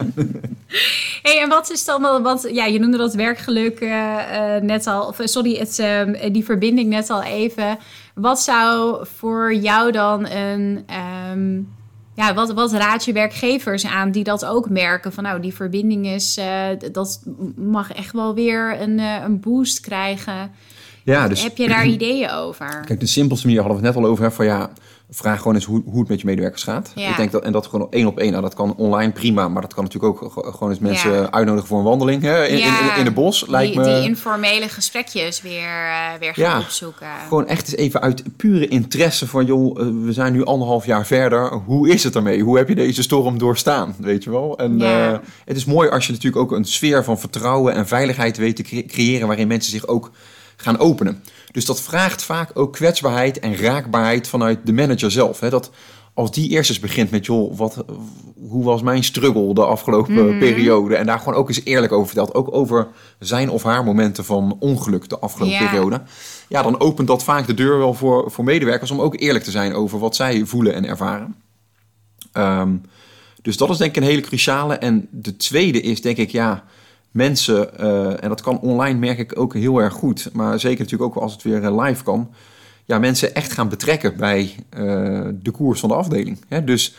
[1.22, 5.06] hey, en wat is dan, want ja, je noemde dat werkgeluk uh, uh, net al,
[5.06, 7.78] of sorry, het, uh, die verbinding net al even.
[8.14, 10.84] Wat zou voor jou dan een,
[11.32, 11.68] um,
[12.14, 15.12] ja, wat, wat raad je werkgevers aan die dat ook merken?
[15.12, 16.40] Van nou, die verbinding is,
[16.92, 17.22] dat
[17.56, 20.50] mag echt wel weer een, een boost krijgen.
[21.04, 22.82] Ja, dus, Heb je daar ideeën over?
[22.86, 24.24] Kijk, de simpelste manier hadden we het net al over.
[24.24, 24.70] Hè, van ja,
[25.10, 26.92] vraag gewoon eens hoe, hoe het met je medewerkers gaat.
[26.94, 27.10] Ja.
[27.10, 28.30] Ik denk dat, en dat gewoon één op één.
[28.30, 31.30] Nou, dat kan online prima, maar dat kan natuurlijk ook gewoon eens mensen ja.
[31.30, 32.80] uitnodigen voor een wandeling hè, in, ja.
[32.80, 33.46] in, in, in, de bos.
[33.46, 33.94] Lijkt die, me...
[33.94, 37.06] die informele gesprekjes weer, uh, weer gaan opzoeken.
[37.28, 41.52] Gewoon echt eens even uit pure interesse van, joh, we zijn nu anderhalf jaar verder.
[41.52, 42.42] Hoe is het ermee?
[42.42, 43.94] Hoe heb je deze storm doorstaan?
[43.98, 44.58] Weet je wel?
[44.58, 45.12] En uh,
[45.44, 48.62] het is mooi als je natuurlijk ook een sfeer van vertrouwen en veiligheid weet te
[48.62, 50.10] cre creëren, waarin mensen zich ook
[50.56, 51.22] gaan openen.
[51.52, 55.40] Dus dat vraagt vaak ook kwetsbaarheid en raakbaarheid vanuit de manager zelf.
[55.40, 55.50] Hè?
[55.50, 55.70] Dat
[56.14, 57.84] als die eerst eens begint met, joh, wat,
[58.48, 60.38] hoe was mijn struggle de afgelopen mm -hmm.
[60.38, 60.96] periode?
[60.96, 62.34] En daar gewoon ook eens eerlijk over vertelt.
[62.34, 65.70] Ook over zijn of haar momenten van ongeluk de afgelopen yeah.
[65.70, 66.02] periode.
[66.48, 69.50] Ja, dan opent dat vaak de deur wel voor, voor medewerkers om ook eerlijk te
[69.50, 71.36] zijn over wat zij voelen en ervaren.
[72.32, 72.82] Um,
[73.42, 74.74] dus dat is denk ik een hele cruciale.
[74.74, 76.64] En de tweede is denk ik, ja,
[77.10, 81.16] mensen, uh, en dat kan online merk ik ook heel erg goed, maar zeker natuurlijk
[81.16, 82.30] ook als het weer live kan,
[82.84, 86.38] ja, mensen echt gaan betrekken bij uh, de koers van de afdeling.
[86.48, 86.64] Hè?
[86.64, 86.94] Dus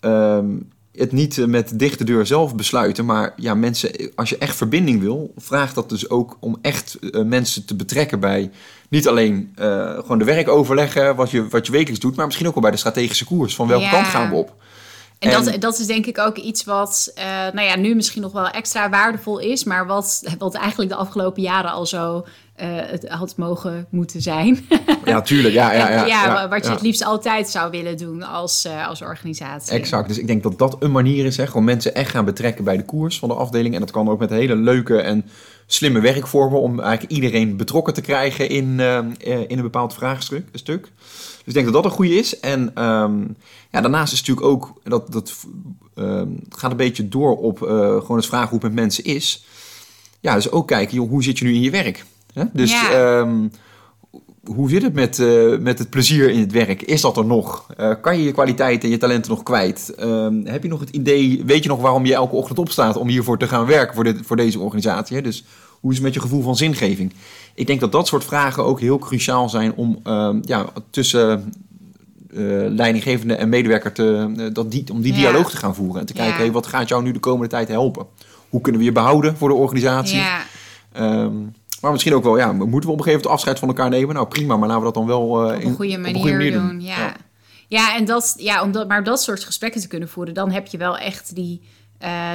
[0.00, 5.00] um, het niet met dichte deur zelf besluiten, maar ja, mensen, als je echt verbinding
[5.00, 8.50] wil, vraag dat dus ook om echt uh, mensen te betrekken bij
[8.88, 9.52] niet alleen
[9.96, 12.72] gewoon de werk overleggen, wat je, wat je wekelijks doet, maar misschien ook wel bij
[12.72, 13.54] de strategische koers.
[13.54, 13.90] Van welke ja.
[13.90, 14.54] kant gaan we op?
[15.22, 18.22] En, en dat, dat is denk ik ook iets wat, uh, nou ja, nu misschien
[18.22, 22.24] nog wel extra waardevol is, maar wat, wat eigenlijk de afgelopen jaren al zo
[22.62, 24.66] uh, het had mogen moeten zijn.
[25.04, 25.54] ja, tuurlijk.
[25.54, 28.88] Ja, ja, ja, ja, ja wat je het liefst altijd zou willen doen als, uh,
[28.88, 29.72] als organisatie.
[29.72, 30.08] Exact.
[30.08, 32.76] Dus ik denk dat dat een manier is, hè, gewoon mensen echt gaan betrekken bij
[32.76, 33.74] de koers van de afdeling.
[33.74, 35.24] En dat kan ook met hele leuke en
[35.74, 40.46] slimme werkvormen om eigenlijk iedereen betrokken te krijgen in, uh, in een bepaald vraagstuk.
[40.52, 40.82] Stuk.
[41.44, 42.40] Dus ik denk dat dat een goede is.
[42.40, 43.36] En um,
[43.70, 45.34] ja, daarnaast is het natuurlijk ook, dat, dat
[45.94, 49.44] um, gaat een beetje door op uh, gewoon het vragen hoe het met mensen is.
[50.20, 52.04] Ja, dus ook kijken, joh, hoe zit je nu in je werk?
[52.32, 52.44] Hè?
[52.52, 52.90] Dus Ja.
[52.90, 53.48] ehm,
[54.44, 56.82] hoe zit het met, eh, met het plezier in het werk?
[56.82, 57.66] Is dat er nog?
[57.76, 59.94] Eh, kan je je kwaliteiten en je talenten nog kwijt?
[59.96, 63.08] Ehm, heb je nog het idee, weet je nog waarom je elke ochtend opstaat om
[63.08, 65.16] hiervoor te gaan werken voor, dit, voor deze organisatie?
[65.16, 65.22] Hè?
[65.22, 65.44] Dus
[65.82, 67.12] hoe is het met je gevoel van zingeving?
[67.54, 71.52] Ik denk dat dat soort vragen ook heel cruciaal zijn om ehm, ja, tussen
[72.30, 75.18] eh, leidinggevende en medewerker te, eh, dat die, om die Ja.
[75.18, 76.40] dialoog te gaan voeren en te kijken, Ja.
[76.40, 78.06] hey, wat gaat jou nu de komende tijd helpen?
[78.48, 80.16] Hoe kunnen we je behouden voor de organisatie?
[80.16, 80.42] Ja,
[80.92, 81.34] Ehm,
[81.80, 84.14] maar misschien ook wel, ja, moeten we op een gegeven moment afscheid van elkaar nemen?
[84.14, 86.80] Nou prima, maar laten we dat dan wel eh, op in- een goede manier, doen.
[86.80, 87.14] Ja.
[87.68, 87.96] Ja.
[87.96, 90.78] en dat, ja, om dat, maar dat soort gesprekken te kunnen voeren, dan heb je
[90.78, 91.60] wel echt die.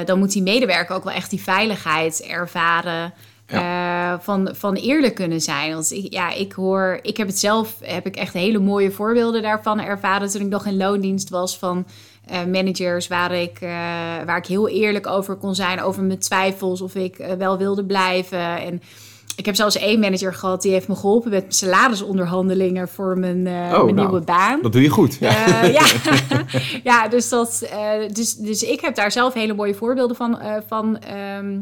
[0.04, 3.12] dan moet die medewerker ook wel echt die veiligheid ervaren.
[3.48, 5.72] Eh, van, van eerlijk kunnen zijn.
[5.72, 9.42] Want ik, ja, ik hoor, ik heb het zelf, heb ik echt hele mooie voorbeelden
[9.42, 11.86] daarvan ervaren toen ik nog in loondienst was van
[12.26, 13.70] eh, managers waar ik, eh,
[14.26, 18.60] waar ik heel eerlijk over kon zijn, over mijn twijfels of ik wel wilde blijven.
[18.60, 18.82] En
[19.36, 23.38] ik heb zelfs één manager gehad die heeft me geholpen met mijn salarisonderhandelingen voor mijn,
[23.38, 24.62] Oh, mijn nou, nieuwe baan.
[24.62, 25.16] Dat doe je goed.
[25.20, 25.64] Ja.
[25.64, 25.86] Ja.
[26.90, 27.68] ja, dus, dat,
[28.12, 31.60] dus, dus ik heb daar zelf hele mooie voorbeelden van, van ehm,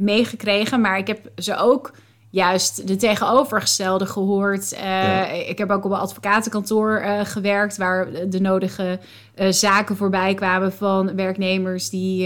[0.00, 0.80] meegekregen.
[0.80, 1.92] Maar ik heb ze ook
[2.32, 4.72] juist de tegenovergestelde gehoord.
[4.72, 5.26] Eh, Ja.
[5.26, 7.76] Ik heb ook op een advocatenkantoor eh, gewerkt...
[7.76, 8.98] waar de nodige
[9.34, 11.90] eh, zaken voorbij kwamen van werknemers...
[11.90, 12.24] die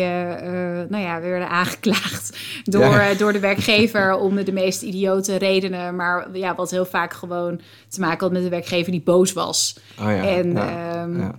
[0.88, 3.14] nou ja, werden aangeklaagd door, Ja.
[3.14, 4.16] door de werkgever...
[4.16, 5.96] om de meest idiote redenen.
[5.96, 9.78] Maar ja, wat heel vaak gewoon te maken had met de werkgever die boos was.
[10.00, 10.28] Oh, ja.
[10.28, 11.34] En ja.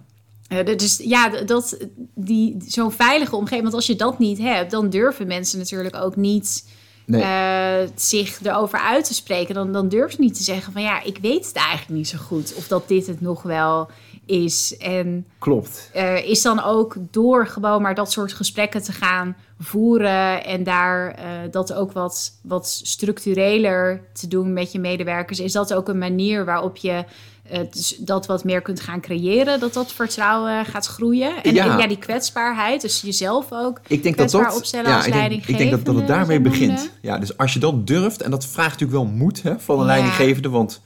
[0.64, 1.78] Dus ja, dat,
[2.16, 3.62] die, zo'n veilige omgeving.
[3.62, 6.74] Want als je dat niet hebt, dan durven mensen natuurlijk ook niet
[7.06, 7.22] Nee.
[7.22, 9.56] eh, zich erover uit te spreken.
[9.56, 12.18] Dan, dan durven ze niet te zeggen van ja, ik weet het eigenlijk niet zo
[12.18, 12.54] goed.
[12.56, 13.90] Of dat dit het nog wel
[14.26, 14.78] is.
[14.78, 15.90] En Klopt.
[15.94, 21.20] eh, is dan ook door gewoon maar dat soort gesprekken te gaan voeren en daar
[21.52, 26.46] dat ook wat, wat structureler te doen met je medewerkers, is dat ook een manier
[26.46, 27.04] waarop je
[27.72, 31.44] dus dat wat meer kunt gaan creëren, dat dat vertrouwen gaat groeien.
[31.44, 31.72] En Ja.
[31.74, 35.14] en ja, die kwetsbaarheid, dus jezelf ook Ik denk dat kwetsbaar dat, opstellen als ik
[35.14, 36.90] denk, ik denk dat, dat het daarmee begint.
[37.02, 39.82] Ja, dus als je dat durft, en dat vraagt natuurlijk wel moed hè, van een
[39.82, 39.88] Ja.
[39.88, 40.82] leidinggevende, want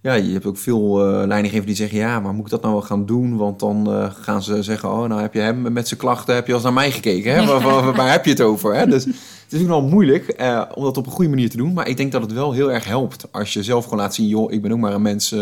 [0.00, 2.72] ja, je hebt ook veel eh leidinggevenden die zeggen, ja, maar moet ik dat nou
[2.74, 3.36] wel gaan doen?
[3.36, 6.46] Want dan eh, gaan ze zeggen, oh, nou heb je hem met zijn klachten, heb
[6.46, 7.46] je al eens naar mij gekeken, hè?
[7.46, 8.74] Waar, waar, waar heb je het over?
[8.74, 8.86] Hè?
[8.86, 11.72] Dus het is natuurlijk wel moeilijk eh, om dat op een goede manier te doen,
[11.72, 14.26] maar ik denk dat het wel heel erg helpt als je zelf gewoon laat zien,
[14.28, 15.34] joh, ik ben ook maar een mens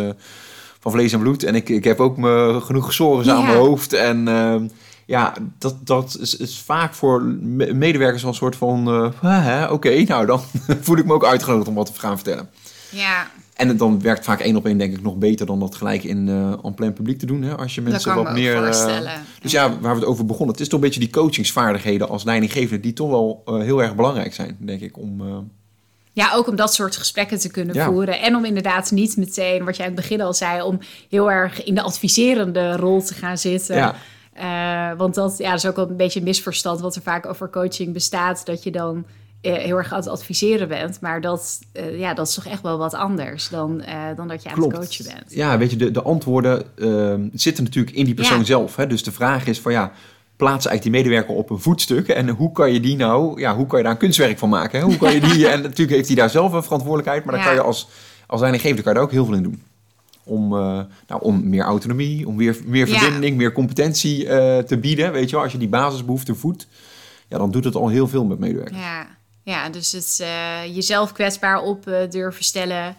[0.84, 3.92] van vlees en bloed en ik, ik heb ook me, genoeg zorgen aan mijn hoofd
[3.92, 4.28] en...
[4.28, 4.66] ehm,
[5.06, 8.88] ja, dat, dat is, is vaak voor me- medewerkers wel een soort van...
[9.22, 10.40] eh, Oké, nou dan
[10.80, 12.48] voel ik me ook uitgenodigd om wat te gaan vertellen.
[12.90, 15.74] Ja, En het dan werkt vaak één op één denk ik nog beter dan dat
[15.74, 16.28] gelijk in
[16.64, 17.42] en plein publiek te doen.
[17.42, 17.56] Hè?
[17.56, 18.54] Als je mensen wat me meer...
[18.56, 19.12] eh, voorstellen.
[19.42, 20.52] dus ja, waar we het over begonnen.
[20.54, 22.80] Het is toch een beetje die coachingsvaardigheden als leidinggevende...
[22.82, 24.98] die toch wel heel erg belangrijk zijn, denk ik.
[24.98, 25.20] Om,
[26.16, 27.84] Ja, ook om dat soort gesprekken te kunnen Ja.
[27.86, 28.20] voeren.
[28.20, 31.64] En om inderdaad niet meteen, wat jij aan het begin al zei, om heel erg
[31.64, 33.76] in de adviserende rol te gaan zitten.
[33.76, 33.94] ja,
[34.32, 37.26] Eh, want dat, ja, dat is ook wel een beetje een misverstand wat er vaak
[37.26, 38.46] over coaching bestaat.
[38.46, 39.04] Dat je dan
[39.40, 41.00] eh, heel erg aan het adviseren bent.
[41.00, 43.82] Maar dat, eh, ja, dat is toch echt wel wat anders dan,
[44.16, 44.76] dan dat je aan klopt.
[44.76, 45.34] het coachen bent.
[45.34, 48.44] Ja, weet je, de, de antwoorden eh, zitten natuurlijk in die persoon Ja.
[48.44, 48.76] zelf.
[48.76, 48.86] Hè?
[48.86, 49.92] Dus de vraag is van ja...
[50.36, 52.08] Plaats eigenlijk die medewerker op een voetstuk.
[52.08, 54.78] En hoe kan je die nou, ja, hoe kan je daar een kunstwerk van maken?
[54.78, 54.84] Hè?
[54.84, 57.48] Hoe kan je die, en natuurlijk heeft hij daar zelf een verantwoordelijkheid, maar dan Ja.
[57.48, 57.88] kan je als,
[58.26, 59.62] als leidinggevende kan je daar ook heel veel in doen.
[60.24, 62.98] Om, eh, nou, om meer autonomie, om weer, meer Ja.
[62.98, 65.12] verbinding, meer competentie eh, te bieden.
[65.12, 66.66] Weet je wel, als je die basisbehoeften voedt,
[67.28, 68.78] ja, dan doet het al heel veel met medewerkers.
[68.80, 69.06] Ja,
[69.42, 72.96] ja dus het eh, jezelf kwetsbaar op durven stellen.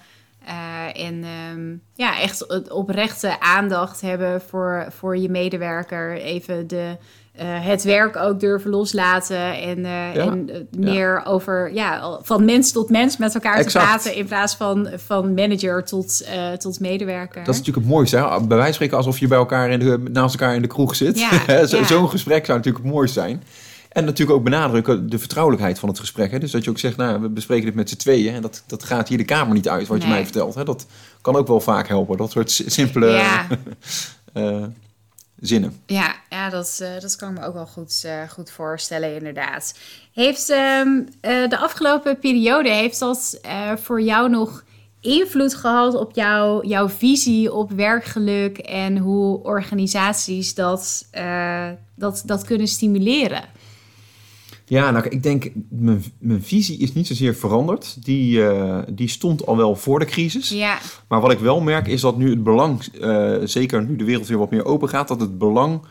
[0.94, 6.14] en ehm, ja, echt oprechte aandacht hebben voor, voor je medewerker.
[6.18, 6.98] Even de,
[7.44, 9.62] het werk ook durven loslaten.
[9.62, 13.72] En, eh, en eh, meer over ja, van mens tot mens met elkaar Exact.
[13.72, 14.16] te praten.
[14.16, 17.44] In plaats van van manager tot, eh, tot medewerker.
[17.44, 18.18] Dat is natuurlijk het mooiste.
[18.18, 18.24] Hè?
[18.24, 20.96] Bij wijze van spreken alsof je bij elkaar in de, naast elkaar in de kroeg
[20.96, 21.20] zit.
[21.70, 21.84] Zo-.
[21.84, 23.44] Zo'n gesprek zou natuurlijk het mooiste zijn.
[23.90, 26.32] En natuurlijk ook benadrukken de vertrouwelijkheid van het gesprek.
[26.32, 26.40] Hè?
[26.40, 28.34] Dus dat je ook zegt, nou, we bespreken dit met z'n tweeën.
[28.34, 30.56] En dat, dat gaat hier de kamer niet uit, wat je mij vertelt.
[30.56, 30.64] Hè?
[30.64, 30.86] Dat
[31.22, 32.18] kan ook wel vaak helpen.
[32.18, 33.48] Dat soort si- simpele Ja.
[34.34, 34.64] eh,
[35.40, 35.82] zinnen.
[35.86, 39.78] Ja, ja dat, eh, dat kan ik me ook wel goed, eh, goed voorstellen, inderdaad.
[40.14, 43.40] Heeft ehm, eh, de afgelopen periode, heeft dat
[43.76, 44.64] voor jou nog
[45.02, 51.08] invloed gehad op jouw, visie op werkgeluk en hoe organisaties dat,
[51.96, 53.44] dat, dat kunnen stimuleren?
[54.68, 58.06] Ja, nou, ik denk, mijn, mijn visie is niet zozeer veranderd.
[58.06, 60.50] Die, eh, die stond al wel voor de crisis.
[60.50, 64.04] Ja, Maar wat ik wel merk is dat nu het belang, eh, zeker nu de
[64.04, 65.82] wereld weer wat meer open gaat, dat het belang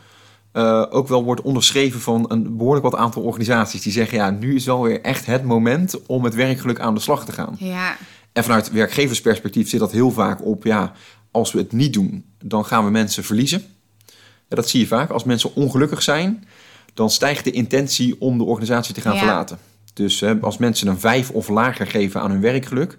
[0.51, 4.55] eh, ook wel wordt onderschreven van een behoorlijk wat aantal organisaties die zeggen, ja, nu
[4.55, 7.55] is wel weer echt het moment om het werkgeluk aan de slag te gaan.
[7.59, 7.97] ja,
[8.33, 10.93] En vanuit werkgeversperspectief zit dat heel vaak op, ja,
[11.31, 13.63] als we het niet doen, dan gaan we mensen verliezen.
[14.49, 15.09] Ja, dat zie je vaak.
[15.09, 16.47] Als mensen ongelukkig zijn,
[16.95, 19.17] dan stijgt de intentie om de organisatie te gaan Ja.
[19.19, 19.57] verlaten.
[19.93, 22.97] Dus hè, als mensen een 5 of lager geven aan hun werkgeluk,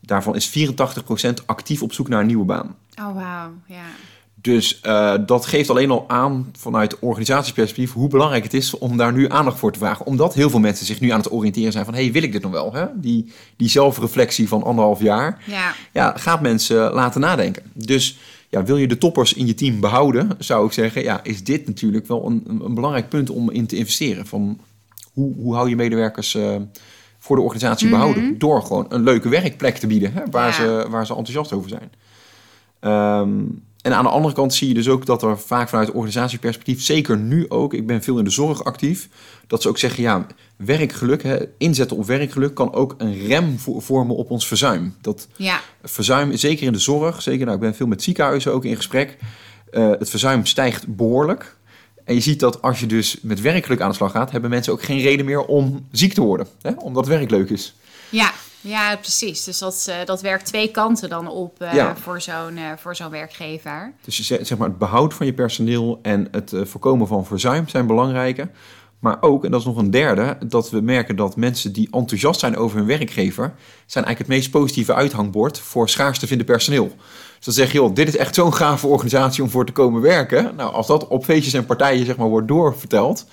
[0.00, 2.76] daarvan is 84% actief op zoek naar een nieuwe baan.
[3.00, 3.50] Oh, wauw.
[3.66, 3.82] Ja.
[4.34, 9.12] Dus eh, dat geeft alleen al aan vanuit organisatieperspectief hoe belangrijk het is om daar
[9.12, 10.06] nu aandacht voor te vragen.
[10.06, 12.42] Omdat heel veel mensen zich nu aan het oriënteren zijn van, hey, wil ik dit
[12.42, 12.72] nog wel?
[12.72, 12.86] Hè?
[12.94, 15.72] Die, die zelfreflectie van anderhalf jaar, Ja.
[15.92, 17.62] ja, gaat mensen laten nadenken.
[17.72, 18.18] Dus
[18.50, 21.66] ja, wil je de toppers in je team behouden, zou ik zeggen, ja, is dit
[21.66, 24.26] natuurlijk wel een, belangrijk punt om in te investeren.
[24.26, 24.60] Van
[25.12, 26.56] hoe, hoe hou je medewerkers eh,
[27.18, 28.38] voor de organisatie behouden?
[28.38, 30.52] Door gewoon een leuke werkplek te bieden, hè, waar, Ja.
[30.52, 31.90] ze, waar ze enthousiast over zijn.
[32.80, 33.42] Ehm,
[33.82, 37.18] en aan de andere kant zie je dus ook dat er vaak vanuit organisatieperspectief, zeker
[37.18, 39.08] nu ook, ik ben veel in de zorg actief,
[39.46, 43.80] dat ze ook zeggen, ja, werkgeluk, hè, inzetten op werkgeluk kan ook een rem vo-
[43.80, 44.94] vormen op ons verzuim.
[45.00, 45.60] Dat Ja.
[45.84, 49.16] verzuim, zeker in de zorg, zeker, nou, ik ben veel met ziekenhuizen ook in gesprek,
[49.70, 51.56] eh, het verzuim stijgt behoorlijk.
[52.04, 54.72] En je ziet dat als je dus met werkgeluk aan de slag gaat, hebben mensen
[54.72, 57.74] ook geen reden meer om ziek te worden, hè, omdat werk leuk is.
[58.08, 58.32] Ja.
[58.60, 59.44] Ja, precies.
[59.44, 61.96] Dus dat, eh, dat werkt twee kanten dan op eh, Ja.
[61.96, 63.92] voor zo'n eh, voor zo'n werkgever.
[64.04, 67.68] Dus je zegt, zeg maar, het behoud van je personeel en het voorkomen van verzuim
[67.68, 68.48] zijn belangrijke.
[68.98, 72.40] Maar ook, en dat is nog een derde, dat we merken dat mensen die enthousiast
[72.40, 73.52] zijn over hun werkgever,
[73.86, 76.86] zijn eigenlijk het meest positieve uithangbord voor schaars te vinden personeel.
[77.36, 80.00] Dus dan zeg je, joh, dit is echt zo'n gave organisatie om voor te komen
[80.00, 80.52] werken.
[80.56, 83.26] Nou, als dat op feestjes en partijen zeg maar wordt doorverteld,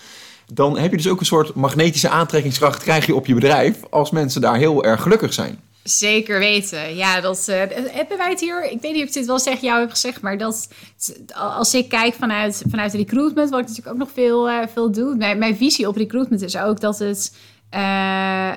[0.54, 4.12] dan heb je dus ook een soort magnetische aantrekkingskracht krijg je op je bedrijf als
[4.12, 5.60] mensen daar heel erg gelukkig zijn.
[5.84, 6.96] Zeker weten.
[6.96, 8.72] Ja, dat eh, hebben wij het hier.
[8.72, 10.70] Ik weet niet of ik dit wel zeg jou heb gezegd, maar dat
[11.34, 15.16] als ik kijk vanuit, vanuit recruitment, wat ik natuurlijk ook nog veel, eh, veel doe.
[15.16, 17.36] Mijn, mijn visie op recruitment is ook dat het
[17.70, 18.52] eh,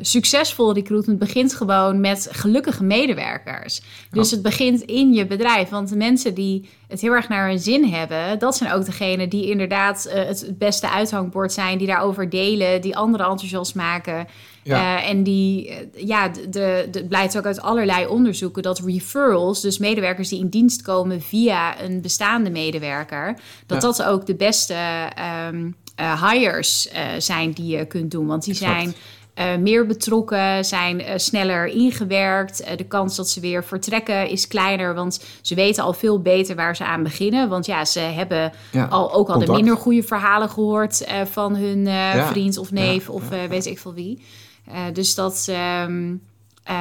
[0.00, 3.80] succesvol recruitment begint gewoon met gelukkige medewerkers.
[4.10, 5.68] Dus het begint in je bedrijf.
[5.68, 9.28] Want de mensen die het heel erg naar hun zin hebben, dat zijn ook degenen
[9.28, 14.26] die inderdaad eh, het, het beste uithangbord zijn, die daarover delen, die anderen enthousiast maken.
[14.62, 14.98] Ja.
[14.98, 19.78] Eh, en die, eh, ja, de, de, blijkt ook uit allerlei onderzoeken dat referrals, dus
[19.78, 23.88] medewerkers die in dienst komen via een bestaande medewerker, dat Ja.
[23.88, 24.74] dat ook de beste
[25.14, 28.26] ehm, eh, hires zijn die je kunt doen.
[28.26, 28.72] Want die Exact.
[28.80, 28.94] zijn
[29.40, 32.60] eh, meer betrokken, zijn eh, sneller ingewerkt.
[32.60, 36.56] Eh, de kans dat ze weer vertrekken is kleiner, want ze weten al veel beter
[36.56, 37.48] waar ze aan beginnen.
[37.48, 41.56] Want ja, ze hebben Ja, al, ook al de minder goede verhalen gehoord eh, van
[41.56, 44.22] hun Ja, vriend of neef ja, of weet ik veel wie.
[44.92, 46.14] Dus dat, ehm,
[46.64, 46.74] eh,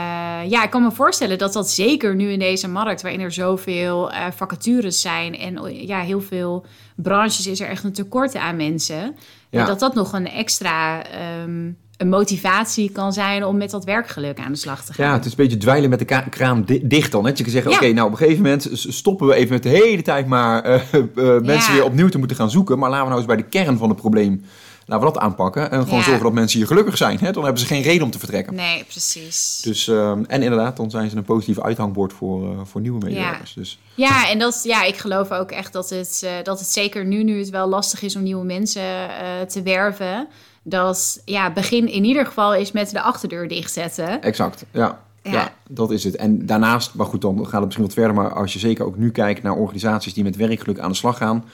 [0.50, 4.12] ja, ik kan me voorstellen dat dat zeker nu in deze markt, waarin er zoveel
[4.36, 9.15] vacatures zijn en ja, heel veel branches is er echt een tekort aan mensen,
[9.50, 14.51] dat dat nog een extra ehm, een motivatie kan zijn om met dat werkgeluk aan
[14.51, 15.05] de slag te gaan.
[15.05, 17.23] Ja, het is een beetje dweilen met de kraan di- dicht dan.
[17.25, 17.31] Hè?
[17.35, 17.77] Je kan zeggen, Ja.
[17.77, 20.73] oké, nou op een gegeven moment stoppen we even met de hele tijd maar eh,
[20.93, 21.01] eh,
[21.41, 21.73] mensen Ja.
[21.73, 22.79] weer opnieuw te moeten gaan zoeken.
[22.79, 24.45] Maar laten we nou eens bij de kern van het probleem,
[24.85, 25.71] laten we dat aanpakken.
[25.71, 26.05] En gewoon Ja.
[26.05, 27.17] zorgen dat mensen hier gelukkig zijn.
[27.19, 27.31] Hè?
[27.31, 28.55] Dan hebben ze geen reden om te vertrekken.
[28.55, 29.59] Nee, precies.
[29.63, 33.53] Dus, ehm, en inderdaad, dan zijn ze een positief uithangbord voor, eh, voor nieuwe medewerkers.
[33.53, 37.05] Dus, Ja, en dat, ja, ik geloof ook echt dat het, eh, dat het zeker
[37.05, 40.27] nu, nu het wel lastig is om nieuwe mensen eh, te werven,
[40.63, 44.22] dat ja, begin in ieder geval is met de achterdeur dichtzetten.
[44.22, 45.00] exact, ja.
[45.24, 45.32] Ja.
[45.32, 45.54] Ja.
[45.67, 46.15] dat is het.
[46.15, 48.13] En daarnaast, maar goed, dan gaat het misschien wat verder.
[48.13, 51.17] Maar als je zeker ook nu kijkt naar organisaties die met werkgeluk aan de slag
[51.17, 51.45] gaan,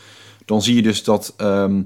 [0.46, 1.82] dan zie je dus dat ehm,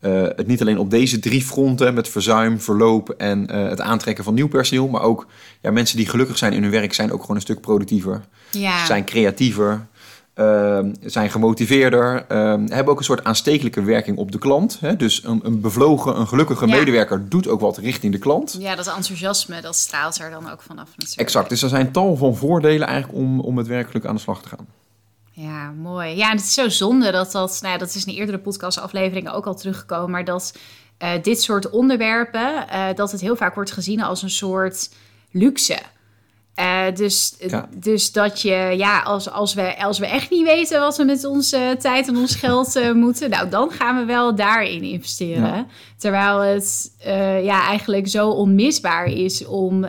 [0.00, 4.24] eh, het niet alleen op deze drie fronten, met verzuim, verloop en eh, het aantrekken
[4.24, 5.26] van nieuw personeel, maar ook
[5.60, 8.86] ja, mensen die gelukkig zijn in hun werk zijn ook gewoon een stuk productiever, Ja,
[8.86, 9.86] zijn creatiever,
[10.34, 14.80] ehm, zijn gemotiveerder, ehm, hebben ook een soort aanstekelijke werking op de klant.
[14.80, 14.96] Hè?
[14.96, 16.76] Dus een, een bevlogen, een gelukkige Ja.
[16.76, 18.56] medewerker doet ook wat richting de klant.
[18.60, 21.20] ja, dat enthousiasme, dat straalt er dan ook vanaf natuurlijk.
[21.20, 24.42] Exact, dus er zijn tal van voordelen eigenlijk om, om met werkgeluk aan de slag
[24.42, 24.66] te gaan.
[25.30, 26.16] Ja, mooi.
[26.16, 29.32] Ja, en het is zo zonde dat dat, nou ja, dat is in eerdere podcastafleveringen
[29.32, 30.58] ook al teruggekomen, maar dat
[30.98, 34.90] eh, dit soort onderwerpen, eh, dat het heel vaak wordt gezien als een soort
[35.30, 35.78] luxe.
[36.54, 37.68] Eh, dus, Ja.
[37.76, 41.24] dus dat je, ja, als, als, we, als we echt niet weten wat we met
[41.24, 45.56] onze tijd en ons geld eh, moeten, nou, dan gaan we wel daarin investeren.
[45.56, 45.66] Ja.
[45.96, 49.86] Terwijl het eh, ja, eigenlijk zo onmisbaar is om,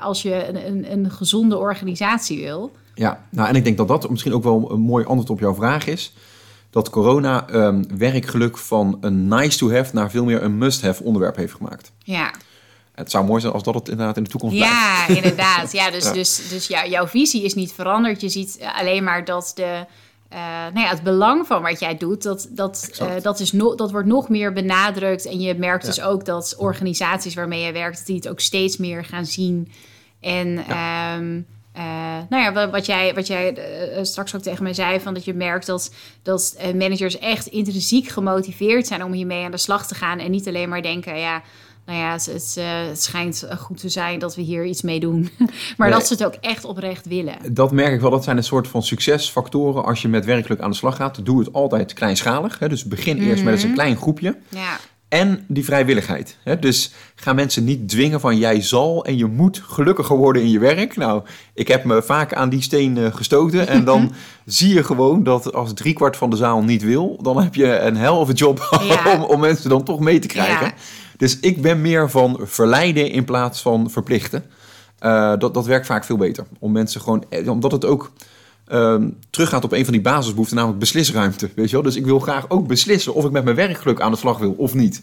[0.00, 2.72] als je een, een, een gezonde organisatie wil.
[2.94, 5.54] Ja, nou en ik denk dat dat misschien ook wel een mooi antwoord op jouw
[5.54, 6.12] vraag is.
[6.70, 11.02] Dat corona ehm, werkgeluk van een nice to have naar veel meer een must have
[11.02, 11.92] onderwerp heeft gemaakt.
[11.98, 12.32] Ja.
[12.94, 14.74] Het zou mooi zijn als dat het inderdaad in de toekomst blijft.
[14.74, 15.72] Ja, inderdaad.
[15.72, 16.12] Ja, dus, Ja.
[16.12, 18.20] dus, dus jou- jouw visie is niet veranderd.
[18.20, 19.86] Je ziet alleen maar dat de,
[20.28, 20.38] eh,
[20.72, 23.90] nou ja, het belang van wat jij doet, dat, dat, eh, dat, is no, dat
[23.90, 25.26] wordt nog meer benadrukt.
[25.26, 25.88] En je merkt Ja.
[25.88, 29.72] dus ook dat organisaties waarmee je werkt, die het ook steeds meer gaan zien
[30.20, 31.40] En ehm,
[31.72, 35.24] eh, nou ja, wat jij, wat jij eh, straks ook tegen mij zei, van dat
[35.24, 39.86] je merkt dat, dat eh, managers echt intrinsiek gemotiveerd zijn om hiermee aan de slag
[39.86, 40.18] te gaan.
[40.18, 41.42] En niet alleen maar denken, ja,
[41.86, 42.56] nou ja, het, het,
[42.88, 45.30] het schijnt goed te zijn dat we hier iets mee doen.
[45.76, 47.36] maar dat ze het ook echt oprecht willen.
[47.50, 50.70] Dat merk ik wel, dat zijn een soort van succesfactoren als je met werkelijk aan
[50.70, 51.24] de slag gaat.
[51.24, 52.58] Doe het altijd kleinschalig.
[52.58, 52.68] Hè?
[52.68, 53.78] Dus begin eerst met eens een mhm.
[53.78, 54.36] klein groepje.
[54.48, 54.78] Ja.
[55.12, 56.36] En die vrijwilligheid.
[56.44, 56.58] Hè?
[56.58, 60.58] Dus ga mensen niet dwingen van jij zal en je moet gelukkiger worden in je
[60.58, 60.96] werk.
[60.96, 61.22] Nou,
[61.54, 63.68] ik heb me vaak aan die steen eh, gestoten.
[63.68, 64.12] En dan
[64.44, 67.96] zie je gewoon dat als driekwart van de zaal niet wil, dan heb je een
[67.96, 68.68] hell of a job
[69.14, 70.72] om, om, mensen dan toch mee te krijgen.
[71.22, 74.44] Dus ik ben meer van verleiden in plaats van verplichten.
[75.00, 76.46] Uh, dat, dat werkt vaak veel beter.
[76.58, 78.12] Om mensen gewoon, eh, omdat het ook
[78.72, 81.50] um, teruggaat op een van die basisbehoeften, namelijk beslisruimte.
[81.54, 81.84] Weet je wel?
[81.84, 84.52] Dus ik wil graag ook beslissen of ik met mijn werkgeluk aan de slag wil
[84.52, 85.02] of niet.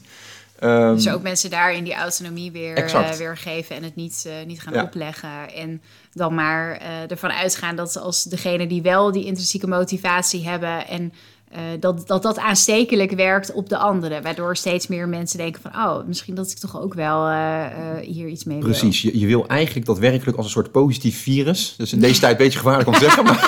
[0.64, 4.34] Um, dus ook mensen daarin die autonomie weer, uh, weer geven en het niet, uh,
[4.48, 5.54] niet gaan opleggen.
[5.54, 5.82] En
[6.14, 11.14] dan maar uh, ervan uitgaan dat als degene die wel die intrinsieke motivatie hebben en
[11.56, 14.24] uh, dat, dat dat aanstekelijk werkt op de anderen.
[14.24, 15.72] Waardoor steeds meer mensen denken van...
[15.72, 18.58] oh, misschien dat ik toch ook wel uh, uh, hier iets mee.
[18.58, 19.02] Precies.
[19.02, 21.74] Je, je, wil eigenlijk dat werkelijk als een soort positief virus...
[21.78, 23.24] dus in deze tijd een beetje gevaarlijk om te zeggen...
[23.24, 23.46] maar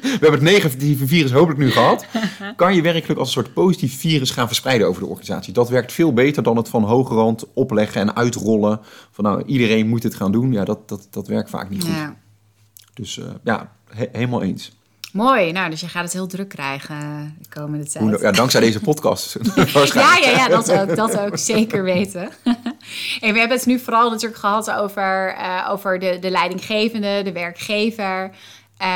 [0.00, 2.06] we hebben het negatieve virus hopelijk nu gehad...
[2.56, 5.52] kan je werkelijk als een soort positief virus gaan verspreiden over de organisatie.
[5.52, 8.80] Dat werkt veel beter dan het van hoge rand opleggen en uitrollen...
[9.10, 10.52] van nou, iedereen moet het gaan doen.
[10.52, 11.94] Ja, dat, dat, dat werkt vaak niet goed.
[11.94, 12.16] Ja.
[12.94, 13.72] Dus ja,
[14.10, 14.79] helemaal eens.
[15.12, 18.20] Mooi, nou, dus je gaat het heel druk krijgen de komende tijd.
[18.20, 19.32] Ja, dankzij deze podcast.
[19.94, 22.22] ja, ja, ja, dat ook, dat ook zeker weten.
[23.20, 27.32] en we hebben het nu vooral natuurlijk gehad over, uh, over de, de leidinggevende, de
[27.32, 28.30] werkgever.
[28.82, 28.86] Uh,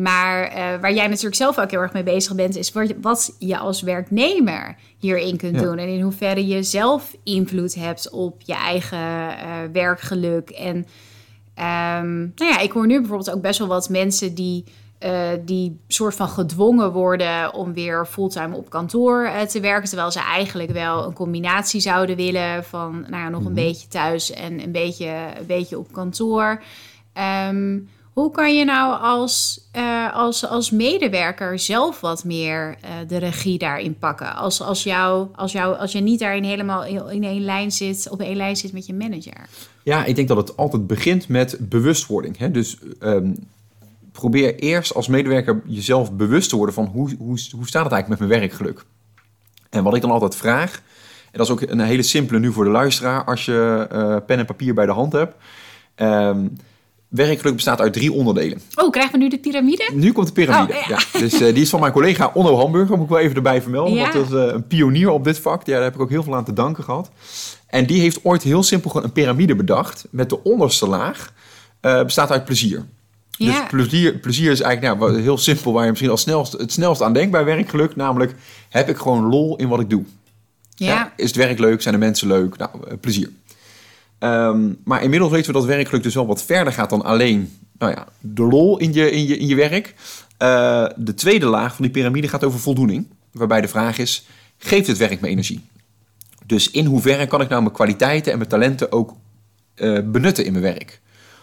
[0.00, 3.34] maar uh, waar jij natuurlijk zelf ook heel erg mee bezig bent, is wat, wat
[3.38, 5.62] je als werknemer hierin kunt ja.
[5.62, 5.78] doen.
[5.78, 9.34] En in hoeverre je zelf invloed hebt op je eigen uh,
[9.72, 10.50] werkgeluk.
[10.50, 14.64] En um, nou ja, ik hoor nu bijvoorbeeld ook best wel wat mensen die
[15.04, 19.88] uh, die soort van gedwongen worden om weer fulltime op kantoor uh, te werken.
[19.88, 23.54] Terwijl ze eigenlijk wel een combinatie zouden willen van nou ja, nog een mhm.
[23.54, 26.62] beetje thuis en een beetje, een beetje op kantoor.
[27.48, 33.58] Um, hoe kan je nou als, uh, als, als medewerker zelf wat meer de regie
[33.58, 34.34] daarin pakken?
[34.34, 38.20] Als, als, jou, als, jou, als je niet daarin helemaal in één lijn zit, op
[38.20, 39.48] één lijn zit met je manager?
[39.82, 42.38] Ja, ik denk dat het altijd begint met bewustwording.
[42.38, 42.50] Hè?
[42.50, 43.34] Dus um,
[44.20, 48.08] probeer eerst als medewerker jezelf bewust te worden van hoe, hoe, hoe staat het eigenlijk
[48.08, 48.84] met mijn werkgeluk.
[49.70, 50.82] En wat ik dan altijd vraag,
[51.24, 54.38] en dat is ook een hele simpele nu voor de luisteraar, als je uh, pen
[54.38, 55.34] en papier bij de hand hebt.
[55.96, 56.56] Um,
[57.08, 58.60] werkgeluk bestaat uit drie onderdelen.
[58.74, 59.90] Oh, krijgen we nu de piramide?
[59.94, 60.98] Nu komt de piramide, oh, ja.
[61.18, 63.94] Dus uh, die is van mijn collega Onno Hamburger, moet ik wel even erbij vermelden.
[63.94, 64.00] Ja.
[64.00, 65.66] Want dat is uh, een pionier op dit vak.
[65.66, 67.10] Ja, daar heb ik ook heel veel aan te danken gehad.
[67.66, 70.06] En die heeft ooit heel simpel gewoon een piramide bedacht.
[70.10, 71.32] Met de onderste laag
[71.80, 72.86] bestaat uit plezier.
[73.38, 77.02] Dus plezier, plezier is eigenlijk nou, heel simpel, waar je misschien al snelst, het snelst
[77.02, 77.96] aan denkt bij werkgeluk.
[77.96, 78.34] Namelijk,
[78.68, 80.04] heb ik gewoon lol in wat ik doe?
[80.74, 81.12] Ja.
[81.16, 81.82] is het werk leuk?
[81.82, 82.56] Zijn de mensen leuk?
[82.56, 83.30] Nou, eh, plezier.
[84.18, 87.92] Um, maar inmiddels weten we dat werkgeluk dus wel wat verder gaat dan alleen nou
[87.92, 89.94] ja, de lol in je, in je, in je werk.
[90.42, 93.06] Uh, de tweede laag van die piramide gaat over voldoening.
[93.32, 94.26] Waarbij de vraag is,
[94.58, 95.64] geeft het werk me energie?
[96.46, 99.14] Dus in hoeverre kan ik nou mijn kwaliteiten en mijn talenten ook
[99.76, 101.00] uh, benutten in mijn werk?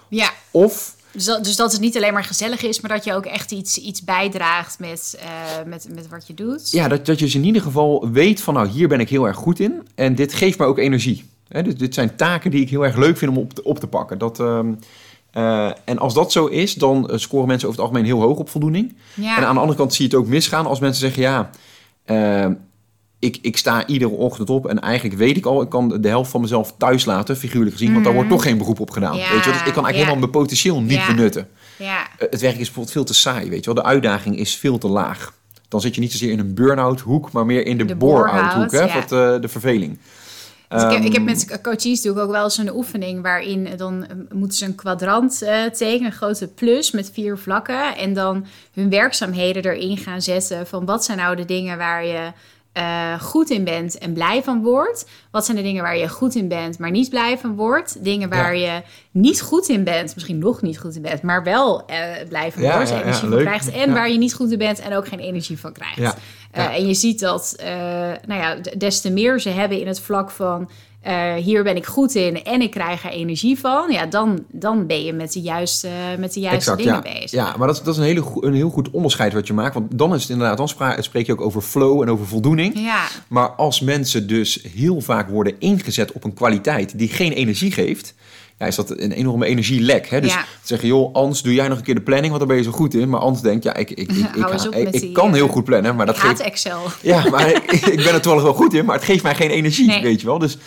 [0.10, 0.32] Ja.
[0.52, 3.26] Of dus dat, dus dat het niet alleen maar gezellig is, maar dat je ook
[3.26, 6.72] echt iets, iets bijdraagt met, uh, met, met wat je doet.
[6.72, 9.28] Ja, dat, dat je dus in ieder geval weet van nou, hier ben ik heel
[9.28, 9.88] erg goed in.
[9.96, 11.26] En dit geeft me ook energie.
[11.48, 13.80] Hè, dus dit zijn taken die ik heel erg leuk vind om op te, op
[13.80, 14.18] te pakken.
[14.18, 14.60] Dat, uh,
[15.34, 18.38] uh, en als dat zo is, dan eh, scoren mensen over het algemeen heel hoog
[18.38, 18.96] op voldoening.
[19.14, 19.38] Ja.
[19.38, 21.50] En aan de andere kant zie je het ook misgaan als mensen zeggen ja
[23.20, 26.32] ik, ik sta iedere ochtend op en eigenlijk weet ik al, ik kan de helft
[26.32, 29.16] van mezelf thuis laten, figuurlijk gezien, want daar wordt toch geen beroep op gedaan.
[29.16, 29.34] weet je?
[29.34, 31.48] Dus ik kan eigenlijk helemaal mijn potentieel niet benutten.
[31.78, 32.02] Ja.
[32.02, 33.84] Eh, het werk is bijvoorbeeld veel te saai, weet je wel.
[33.84, 35.34] De uitdaging is veel te laag.
[35.68, 38.54] Dan zit je niet zozeer in een burn-out hoek, maar meer in de, de bore-out
[38.54, 39.06] hoek, hè, ja.
[39.08, 39.98] de, de verveling.
[40.70, 43.22] Dus ik, heb, ik heb ehm, met coaches doe ik ook wel eens een oefening
[43.22, 47.98] waarin dan moeten ze een kwadrant uh, tekenen, een grote plus met vier vlakken.
[47.98, 52.32] En dan hun werkzaamheden erin gaan zetten van wat zijn nou de dingen waar je
[52.78, 55.08] uh, goed in bent en blij van wordt?
[55.32, 58.04] Wat zijn de dingen waar je goed in bent, maar niet blij van wordt?
[58.04, 61.84] Dingen waar je niet goed in bent, misschien nog niet goed in bent, maar wel
[61.90, 61.96] uh,
[62.30, 63.72] blij van ja, wordt, ja, energie van krijgt.
[63.72, 66.18] En waar je niet goed in bent en ook geen energie van krijgt.
[66.58, 67.56] Uh, en je ziet dat,
[68.26, 70.70] nou ja, des te meer ze hebben in het vlak van
[71.08, 74.88] uh, hier ben ik goed in en ik krijg er energie van, ja, dan, dan
[74.88, 75.90] ben je met de juiste,
[76.20, 77.20] met de juiste exact, dingen ja.
[77.20, 77.32] bezig.
[77.32, 79.74] Ja, maar dat, dat is een, hele, een heel goed onderscheid wat je maakt.
[79.74, 82.80] Want dan is het inderdaad, dan spreek je ook over flow en over voldoening.
[82.80, 83.08] Ja.
[83.28, 88.14] Maar als mensen dus heel vaak worden ingezet op een kwaliteit die geen energie geeft,
[88.60, 90.10] ja, is dat een enorme energielek.
[90.10, 90.22] Hè?
[90.22, 90.46] Dus Ja.
[90.64, 92.78] zeggen, joh, Ans, doe jij nog een keer de planning, want daar ben je zo
[92.78, 93.10] goed in.
[93.10, 95.96] Maar Ans denkt, ja, ik, ik, ik, ik, ik, die, kan eh, heel goed plannen,
[95.96, 96.40] maar dat geeft...
[96.40, 96.82] Excel.
[97.02, 99.50] Ja, maar ik, ik ben er toevallig wel goed in, maar het geeft mij geen
[99.50, 100.02] energie, Nee.
[100.02, 100.40] weet je wel.
[100.40, 100.62] Dus eh,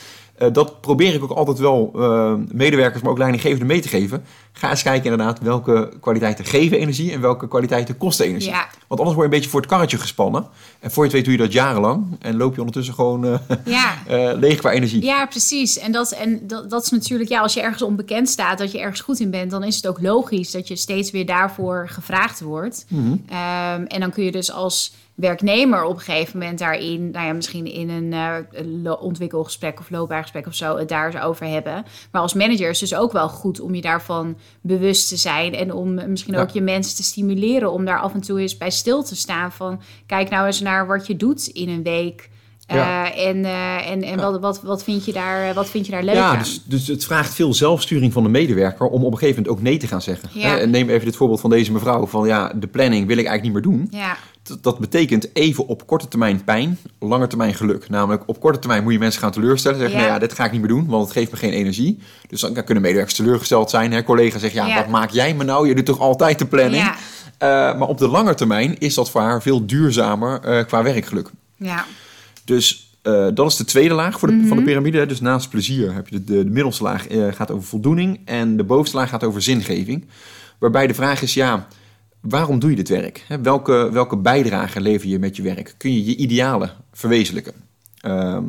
[0.52, 4.24] dat probeer ik ook altijd wel eh, medewerkers, maar ook leidinggevenden mee te geven.
[4.58, 8.50] Ga eens kijken inderdaad welke kwaliteiten geven energie en welke kwaliteiten kosten energie.
[8.50, 8.68] Ja.
[8.86, 10.46] Want anders word je een beetje voor het karretje gespannen.
[10.80, 13.38] En voor je het weet doe je dat jarenlang en loop je ondertussen gewoon eh,
[13.64, 13.94] Ja.
[14.06, 15.04] eh, leeg qua energie.
[15.04, 15.78] Ja, precies.
[15.78, 18.80] En, dat, en dat, dat is natuurlijk, ja, als je ergens onbekend staat, dat je
[18.80, 22.40] ergens goed in bent, dan is het ook logisch dat je steeds weer daarvoor gevraagd
[22.40, 22.84] wordt.
[22.88, 23.16] Mhm.
[23.28, 27.32] Ehm, en dan kun je dus als werknemer op een gegeven moment daarin, nou ja,
[27.32, 31.84] misschien in een eh, ontwikkelgesprek of loopbaangesprek of zo, het daar eens over hebben.
[32.10, 35.54] Maar als manager is het dus ook wel goed om je daarvan bewust te zijn
[35.54, 36.40] en om misschien Ja.
[36.40, 39.52] ook je mensen te stimuleren om daar af en toe eens bij stil te staan
[39.52, 42.30] van, kijk nou eens naar wat je doet in een week.
[42.68, 43.12] Ja.
[43.12, 44.30] Eh, en eh, en, en Ja.
[44.30, 46.38] wat, wat, wat, vind je daar, wat vind je daar leuk Ja, aan?
[46.38, 49.62] dus, dus het vraagt veel zelfsturing van de medewerker om op een gegeven moment ook
[49.68, 50.28] nee te gaan zeggen.
[50.32, 50.48] Ja.
[50.48, 53.26] Hè, en neem even dit voorbeeld van deze mevrouw van ja, de planning wil ik
[53.26, 54.00] eigenlijk niet meer doen.
[54.00, 57.88] Ja, Dat, dat betekent even op korte termijn pijn, lange termijn geluk.
[57.88, 59.78] Namelijk op korte termijn moet je mensen gaan teleurstellen.
[59.78, 60.02] Zeggen, Ja.
[60.04, 61.98] nou ja, dit ga ik niet meer doen, want het geeft me geen energie.
[62.28, 63.92] Dus dan kunnen medewerkers teleurgesteld zijn.
[63.92, 64.02] Hè?
[64.02, 64.74] Collega's zeggen, ja, Ja.
[64.76, 65.68] wat maak jij me nou?
[65.68, 66.82] Je doet toch altijd de planning?
[66.82, 66.94] Ja.
[67.38, 71.30] Eh, maar op de lange termijn is dat voor haar veel duurzamer eh, qua werkgeluk.
[71.56, 71.84] ja,
[72.48, 74.46] Dus eh, dat is de tweede laag voor de, Mhm.
[74.46, 75.06] van de piramide.
[75.06, 78.20] Dus naast plezier heb je de, de, de middelste laag eh, gaat over voldoening.
[78.24, 80.06] En de bovenste laag gaat over zingeving.
[80.58, 81.66] Waarbij de vraag is, ja,
[82.20, 83.24] waarom doe je dit werk?
[83.28, 85.74] Hè, welke, welke bijdrage lever je met je werk?
[85.76, 87.52] Kun je je idealen verwezenlijken?
[88.00, 88.44] Ehm,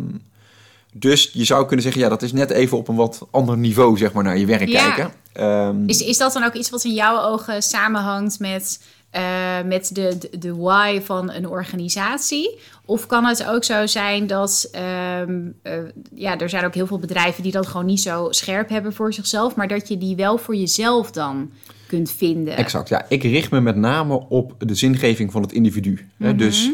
[0.93, 3.97] dus je zou kunnen zeggen, ja, dat is net even op een wat ander niveau,
[3.97, 4.91] zeg maar, naar je werk Ja.
[4.91, 5.13] kijken.
[5.33, 9.89] Ehm, Is, is dat dan ook iets wat in jouw ogen samenhangt met, eh, met
[9.93, 12.59] de, de, de why van een organisatie?
[12.85, 15.73] Of kan het ook zo zijn dat, ehm, eh,
[16.13, 19.13] ja, er zijn ook heel veel bedrijven die dat gewoon niet zo scherp hebben voor
[19.13, 21.51] zichzelf, maar dat je die wel voor jezelf dan
[21.87, 22.57] kunt vinden?
[22.57, 23.05] Exact, ja.
[23.09, 26.07] Ik richt me met name op de zingeving van het individu.
[26.17, 26.71] Hè, Dus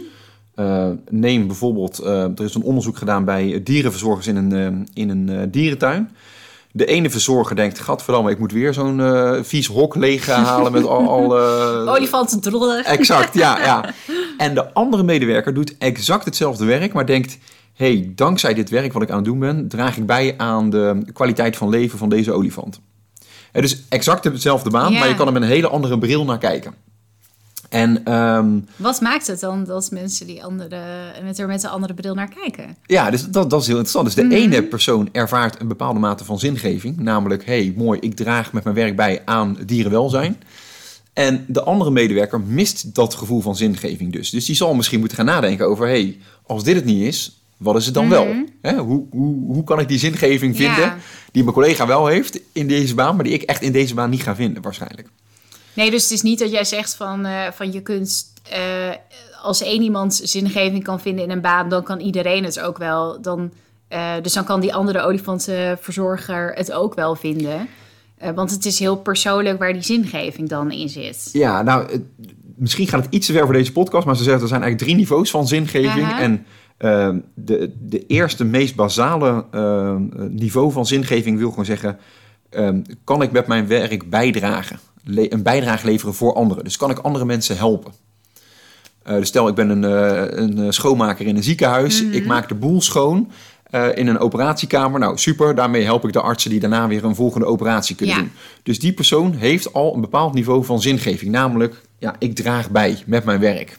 [0.56, 6.10] eh, neem bijvoorbeeld, er is een onderzoek gedaan bij dierenverzorgers in een, in een dierentuin.
[6.78, 10.86] De ene verzorger denkt, gadverdamme, ik moet weer zo'n eh, vies hok leeg halen met
[10.86, 11.10] al...
[11.10, 11.40] al
[11.96, 12.86] Olifanten drollen.
[12.98, 13.86] Exact, ja, ja.
[14.38, 17.38] En de andere medewerker doet exact hetzelfde werk, maar denkt...
[17.74, 19.68] hey, dankzij dit werk wat ik aan het doen ben...
[19.68, 22.80] draag ik bij aan de kwaliteit van leven van deze olifant.
[23.52, 25.00] Het is exact dezelfde baan, Ja.
[25.00, 26.74] maar je kan er met een hele andere bril naar kijken.
[27.76, 30.80] En ehm, Wat maakt het dan dat mensen die andere,
[31.24, 32.76] met er met een andere bril naar kijken?
[32.86, 34.06] ja, dus dat, dat is heel interessant.
[34.06, 34.34] Dus de Mhm.
[34.34, 36.98] ene persoon ervaart een bepaalde mate van zingeving.
[37.00, 40.38] Namelijk, hey, mooi, ik draag met mijn werk bij aan dierenwelzijn.
[41.14, 44.30] En de andere medewerker mist dat gevoel van zingeving dus.
[44.30, 45.88] Dus die zal misschien moeten gaan nadenken over...
[45.88, 48.28] hey, als dit het niet is, wat is het dan wel?
[48.62, 50.64] Hè, hoe, hoe, hoe kan ik die zingeving Mhm.
[50.64, 50.74] Ja.
[50.74, 50.94] vinden
[51.32, 53.16] die mijn collega wel heeft in deze baan...
[53.16, 55.08] maar die ik echt in deze baan niet ga vinden waarschijnlijk?
[55.76, 58.34] Nee, dus het is niet dat jij zegt van, eh, van je kunt...
[58.50, 58.60] eh,
[59.42, 63.22] als één iemand zingeving kan vinden in een baan, dan kan iedereen het ook wel.
[63.22, 63.52] Dan,
[63.88, 67.68] eh, dus dan kan die andere olifantenverzorger het ook wel vinden.
[68.36, 71.30] Want het is heel persoonlijk waar die zingeving dan in zit.
[71.34, 72.04] Ja, nou, het-
[72.56, 74.92] misschien gaat het iets te ver voor deze podcast, maar ze zeggen er zijn eigenlijk
[74.92, 76.08] drie niveaus van zingeving.
[76.20, 76.46] En
[76.78, 82.00] ehm, de, de eerste, meest basale ehm, niveau van zingeving wil gewoon zeggen:
[82.50, 84.80] ehm, kan ik met mijn werk bijdragen?
[85.06, 86.64] Een bijdrage leveren voor anderen.
[86.64, 87.94] Dus kan ik andere mensen helpen?
[89.04, 92.02] Eh, dus stel, ik ben een, eh, een eh, schoonmaker in een ziekenhuis.
[92.02, 93.32] Ik maak de boel schoon
[93.94, 95.00] in een operatiekamer.
[95.00, 95.56] Nou, super.
[95.56, 98.22] Daarmee help ik de artsen die daarna weer een volgende operatie kunnen Ja.
[98.22, 98.32] doen.
[98.64, 101.32] Dus die persoon heeft al een bepaald niveau van zingeving.
[101.32, 103.78] Namelijk, ja, ik draag bij met mijn werk.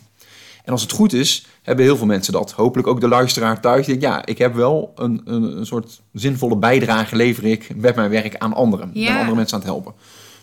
[0.64, 2.53] En als het goed is, hebben heel veel mensen dat.
[2.53, 3.87] Hopelijk ook de luisteraar thuis.
[3.87, 8.11] Denkt, ja, ik heb wel een, een, een soort zinvolle bijdrage lever ik met mijn
[8.11, 8.91] werk aan anderen.
[8.93, 9.07] Ja.
[9.07, 9.93] ben andere mensen aan het helpen.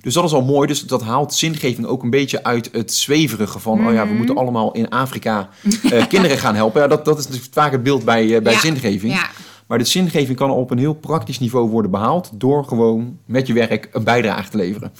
[0.03, 0.67] Dus dat is al mooi.
[0.67, 3.87] Dus dat haalt zingeving ook een beetje uit het zweverige van...
[3.87, 4.11] oh ja, Mhm.
[4.11, 5.49] we moeten allemaal in Afrika
[5.91, 6.81] eh, kinderen gaan helpen.
[6.81, 8.59] Ja, dat, dat is natuurlijk vaak het beeld bij, eh, bij Ja.
[8.59, 9.13] zingeving.
[9.13, 9.29] Ja.
[9.67, 12.29] Maar de zingeving kan op een heel praktisch niveau worden behaald...
[12.33, 14.91] door gewoon met je werk een bijdrage te leveren.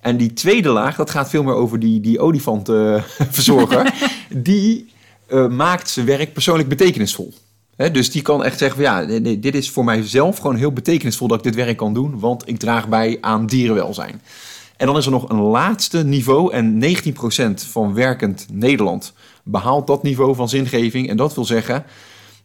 [0.00, 3.92] En die tweede laag, dat gaat veel meer over die, die olifantenverzorger.
[4.28, 4.92] die
[5.26, 7.32] eh, maakt zijn werk persoonlijk betekenisvol.
[7.92, 11.28] Dus die kan echt zeggen van ja, nee, dit is voor mijzelf gewoon heel betekenisvol
[11.28, 14.20] dat ik dit werk kan doen, want ik draag bij aan dierenwelzijn.
[14.76, 19.12] En dan is er nog een laatste niveau en 19% van werkend Nederland
[19.42, 21.08] behaalt dat niveau van zingeving.
[21.08, 21.84] En dat wil zeggen,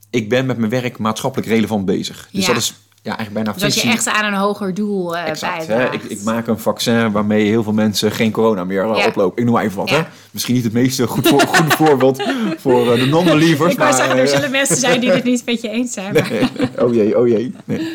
[0.10, 2.30] ik ben met mijn werk maatschappelijk relevant bezig.
[2.32, 2.54] Dus Ja.
[2.54, 2.74] dat is
[3.04, 5.68] ja, eigenlijk bijna Dus als je echt aan een hoger doel eh Exact.
[5.68, 5.91] Hè?
[5.91, 9.08] Ik, ik maak een vaccin waarmee heel veel mensen geen corona meer eh, Ja.
[9.08, 9.38] oplopen.
[9.38, 9.89] Ik noem maar even wat.
[9.89, 9.95] Ja.
[9.95, 10.04] Hè?
[10.32, 12.24] Misschien niet het meest eh, goed voor, voorbeeld
[12.58, 13.72] voor eh, de non-believers.
[13.74, 16.14] Ik maar, zeggen, er zullen mensen zijn die het niet met je eens zijn.
[16.14, 16.70] maar- Nee.
[16.86, 17.56] Oh jee, oh jee.
[17.66, 17.88] Nee.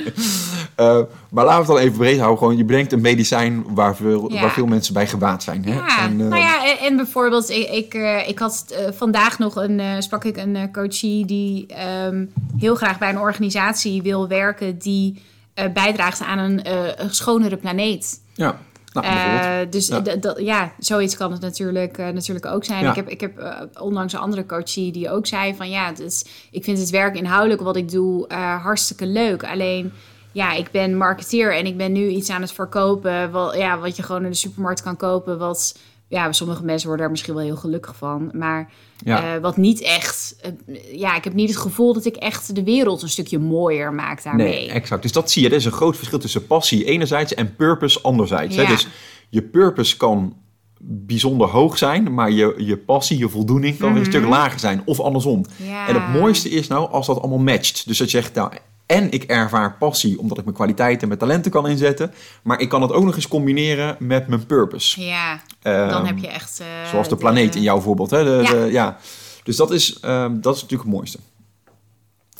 [1.28, 2.38] Maar laten we het dan even breed houden.
[2.38, 4.40] Gewoon, je bedenkt een medicijn waar veel, Ja.
[4.40, 5.64] waar veel mensen bij gebaat zijn.
[5.64, 5.74] Hè?
[5.74, 7.94] Ja, En, nou ja, en, en bijvoorbeeld, ik, ik,
[8.26, 8.64] ik had
[8.96, 12.24] vandaag nog een, sprak ik een coachie die ehm,
[12.58, 15.22] heel graag bij een organisatie wil werken die
[15.54, 18.20] eh, bijdraagt aan een, eh, een schonere planeet.
[18.34, 18.58] ja.
[18.92, 19.06] Nou.
[19.06, 20.00] Eh, dus Ja.
[20.04, 20.16] ja.
[20.16, 22.84] dat, ja, zoiets kan het natuurlijk, natuurlijk ook zijn.
[22.84, 22.90] Ja.
[22.90, 26.64] Ik heb, ik heb onlangs een andere coachie die ook zei van ja, dus, ik
[26.64, 29.44] vind het werk inhoudelijk wat ik doe hartstikke leuk.
[29.44, 29.92] Alleen
[30.32, 33.96] ja, ik ben marketeer en ik ben nu iets aan het verkopen wat, ja, wat
[33.96, 35.38] je gewoon in de supermarkt kan kopen.
[35.38, 35.78] Wat
[36.08, 38.30] ja, sommige mensen worden daar misschien wel heel gelukkig van.
[38.32, 38.70] Maar
[39.04, 39.34] Ja.
[39.34, 42.62] eh, wat niet echt, eh, ja, ik heb niet het gevoel dat ik echt de
[42.64, 44.48] wereld een stukje mooier maak daarmee.
[44.48, 45.02] Nee, exact.
[45.02, 45.48] Dus dat zie je.
[45.48, 48.56] Er is een groot verschil tussen passie enerzijds en purpose anderzijds.
[48.56, 48.62] Hè?
[48.62, 48.68] Ja.
[48.68, 48.86] Dus
[49.28, 50.36] je purpose kan
[50.80, 54.82] bijzonder hoog zijn, maar je, je passie, je voldoening kan weer een stuk lager zijn.
[54.84, 55.44] Of andersom.
[55.58, 55.68] Mhm.
[55.70, 55.88] Ja.
[55.88, 57.86] En het mooiste is nou als dat allemaal matcht.
[57.86, 58.52] Dus dat je zegt, nou,
[58.88, 62.12] en ik ervaar passie omdat ik mijn kwaliteiten en mijn talenten kan inzetten.
[62.42, 65.00] Maar ik kan het ook nog eens combineren met mijn purpose.
[65.04, 66.60] Ja, Ehm, dan heb je echt...
[66.60, 68.10] eh, Zoals de planeet in jouw voorbeeld.
[68.10, 68.24] Hè?
[68.24, 68.54] De, Ja.
[68.58, 68.64] ja.
[68.64, 68.98] ja.
[69.44, 71.18] Dus dat is, ehm, dat is natuurlijk het mooiste.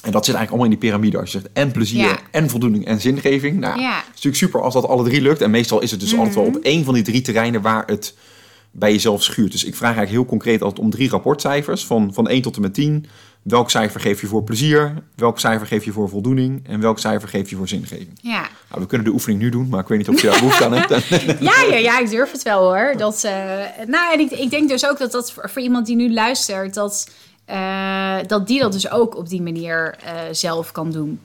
[0.02, 1.18] En dat zit eigenlijk allemaal in die piramide.
[1.18, 2.18] Als je zegt en plezier, Ja.
[2.30, 3.60] en voldoening en zingeving.
[3.60, 3.90] Nou, Ja.
[3.96, 5.40] het is natuurlijk super als dat alle drie lukt.
[5.40, 8.14] En meestal is het dus altijd wel op één van die drie terreinen waar het
[8.70, 9.52] bij jezelf schuurt.
[9.52, 11.86] Dus ik vraag eigenlijk heel concreet altijd om drie rapportcijfers.
[11.86, 13.06] Van, van 1 tot en met 10.
[13.48, 14.94] Welk cijfer geef je voor plezier?
[15.14, 16.66] Welk cijfer geef je voor voldoening?
[16.68, 18.08] En welk cijfer geef je voor zingeving?
[18.22, 18.40] Ja.
[18.68, 20.64] Nou, we kunnen de oefening nu doen, maar ik weet niet of je daar behoefte
[20.64, 21.08] aan hebt.
[21.40, 22.94] Ja, ja, ja, ik durf het wel hoor.
[22.96, 23.32] Dat, eh,
[23.86, 27.10] nou, en ik, ik denk dus ook dat dat voor, iemand die nu luistert, dat,
[27.44, 31.20] eh, dat die dat dus ook op die manier eh, zelf kan doen.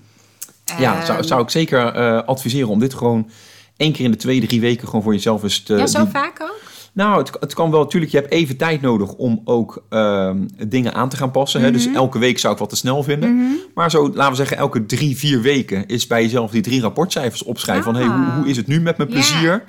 [0.77, 1.91] Ja, zou, Ehm, zou ik zeker
[2.25, 3.29] adviseren om dit gewoon
[3.77, 5.75] één keer in de twee, drie weken gewoon voor jezelf eens te...
[5.75, 6.61] ja, zo die- vaak ook?
[6.93, 7.79] Nou, het, het kan wel.
[7.79, 11.61] Natuurlijk, je hebt even tijd nodig om ook ehm, dingen aan te gaan passen.
[11.61, 11.67] hè?
[11.67, 11.75] Mhm.
[11.77, 13.59] Dus elke week zou ik wat te snel vinden.
[13.75, 17.43] Maar zo, laten we zeggen, elke drie, vier weken is bij jezelf die drie rapportcijfers
[17.43, 17.83] opschrijven.
[17.83, 18.35] Van, hey, hoe, Ah.
[18.35, 19.63] hoe is het nu met mijn plezier?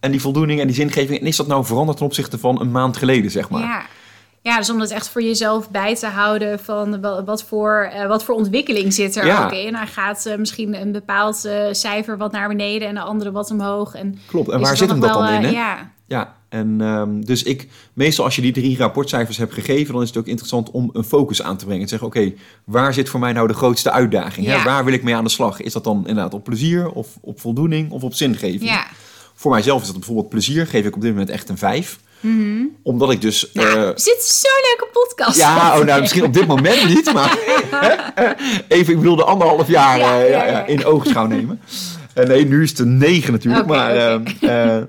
[0.00, 1.20] En die voldoening en die zingeving.
[1.20, 3.60] En is dat nou veranderd ten opzichte van een maand geleden, zeg maar?
[3.60, 3.82] Ja.
[4.40, 8.06] Ja, dus om dat echt voor jezelf bij te houden van wa- wat voor, eh,
[8.06, 9.44] wat voor ontwikkeling zit er Ja.
[9.44, 9.76] ook in.
[9.76, 13.94] Gaat eh, misschien een bepaald eh, cijfer wat naar beneden en de andere wat omhoog.
[13.94, 14.48] En Klopt.
[14.48, 15.42] En waar zit hem dat dan in?
[15.42, 15.48] Hè?
[15.50, 20.02] Ja, Ja, en ehm, dus ik, meestal als je die drie rapportcijfers hebt gegeven, dan
[20.02, 21.82] is het ook interessant om een focus aan te brengen.
[21.82, 22.32] En te zeggen, oké,
[22.64, 24.46] waar zit voor mij nou de grootste uitdaging?
[24.46, 24.54] Hè?
[24.54, 24.64] Ja.
[24.64, 25.60] Waar wil ik mee aan de slag?
[25.60, 28.64] Is dat dan inderdaad op plezier of op voldoening of op zingeving?
[28.64, 28.86] ja.
[29.34, 31.98] Voor mijzelf is dat bijvoorbeeld plezier, geef ik op dit moment echt een vijf.
[32.82, 33.50] Omdat ik dus...
[33.52, 35.38] Nou, eh, er zit zo'n leuke podcast.
[35.38, 37.38] ja, oh, nou, misschien op dit moment niet, maar
[38.68, 41.60] even, ik bedoel de anderhalf jaar Ja, eh, in oogschouw nemen.
[42.14, 44.30] En nee, nu is het een negen natuurlijk, maar, oké.
[44.40, 44.82] eh, eh,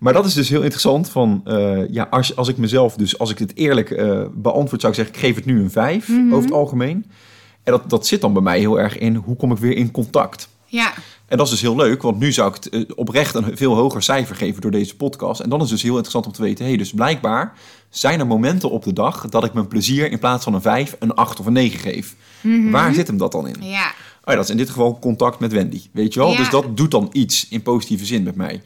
[0.00, 3.30] maar dat is dus heel interessant van, eh, ja, als, als ik mezelf dus, als
[3.30, 6.32] ik het eerlijk eh, beantwoord, zou ik zeggen, ik geef het nu een vijf Mhm.
[6.32, 7.04] over het algemeen.
[7.62, 9.90] En dat, dat zit dan bij mij heel erg in, hoe kom ik weer in
[9.90, 10.48] contact?
[10.66, 10.92] Ja,
[11.26, 13.74] En dat is dus heel leuk, want nu zou ik het eh, oprecht een veel
[13.74, 15.40] hoger cijfer geven door deze podcast.
[15.40, 17.52] En dan is het dus heel interessant om te weten, hey, dus blijkbaar
[17.88, 20.96] zijn er momenten op de dag dat ik mijn plezier in plaats van een 5,
[20.98, 22.14] een 8 of een 9 geef.
[22.70, 23.56] Waar zit hem dat dan in?
[23.60, 23.92] ja.
[24.24, 26.30] Oh ja, dat is in dit geval contact met Wendy, weet je wel?
[26.30, 26.36] Ja.
[26.36, 28.62] Dus dat doet dan iets in positieve zin met mij.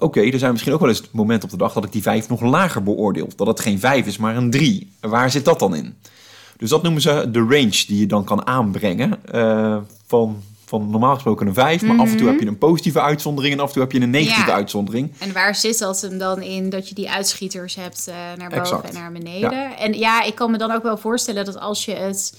[0.00, 2.28] Oké, er zijn misschien ook wel eens momenten op de dag dat ik die 5
[2.28, 3.28] nog lager beoordeel.
[3.36, 4.92] Dat het geen 5 is, maar een 3.
[5.00, 5.94] Waar zit dat dan in?
[6.56, 9.18] Dus dat noemen ze de range die je dan kan aanbrengen.
[9.32, 9.76] eh,
[10.06, 13.54] van, van normaal gesproken een 5, maar af en toe heb je een positieve uitzondering
[13.54, 14.48] en af en toe heb je een negatieve Mhm.
[14.50, 14.54] Ja.
[14.56, 15.12] uitzondering.
[15.18, 18.56] En waar zit dat hem dan in dat je die uitschieters hebt eh, naar boven
[18.62, 18.88] Exact.
[18.88, 19.76] en naar beneden?
[19.78, 22.38] En ja, ik kan me dan ook wel voorstellen dat als je het,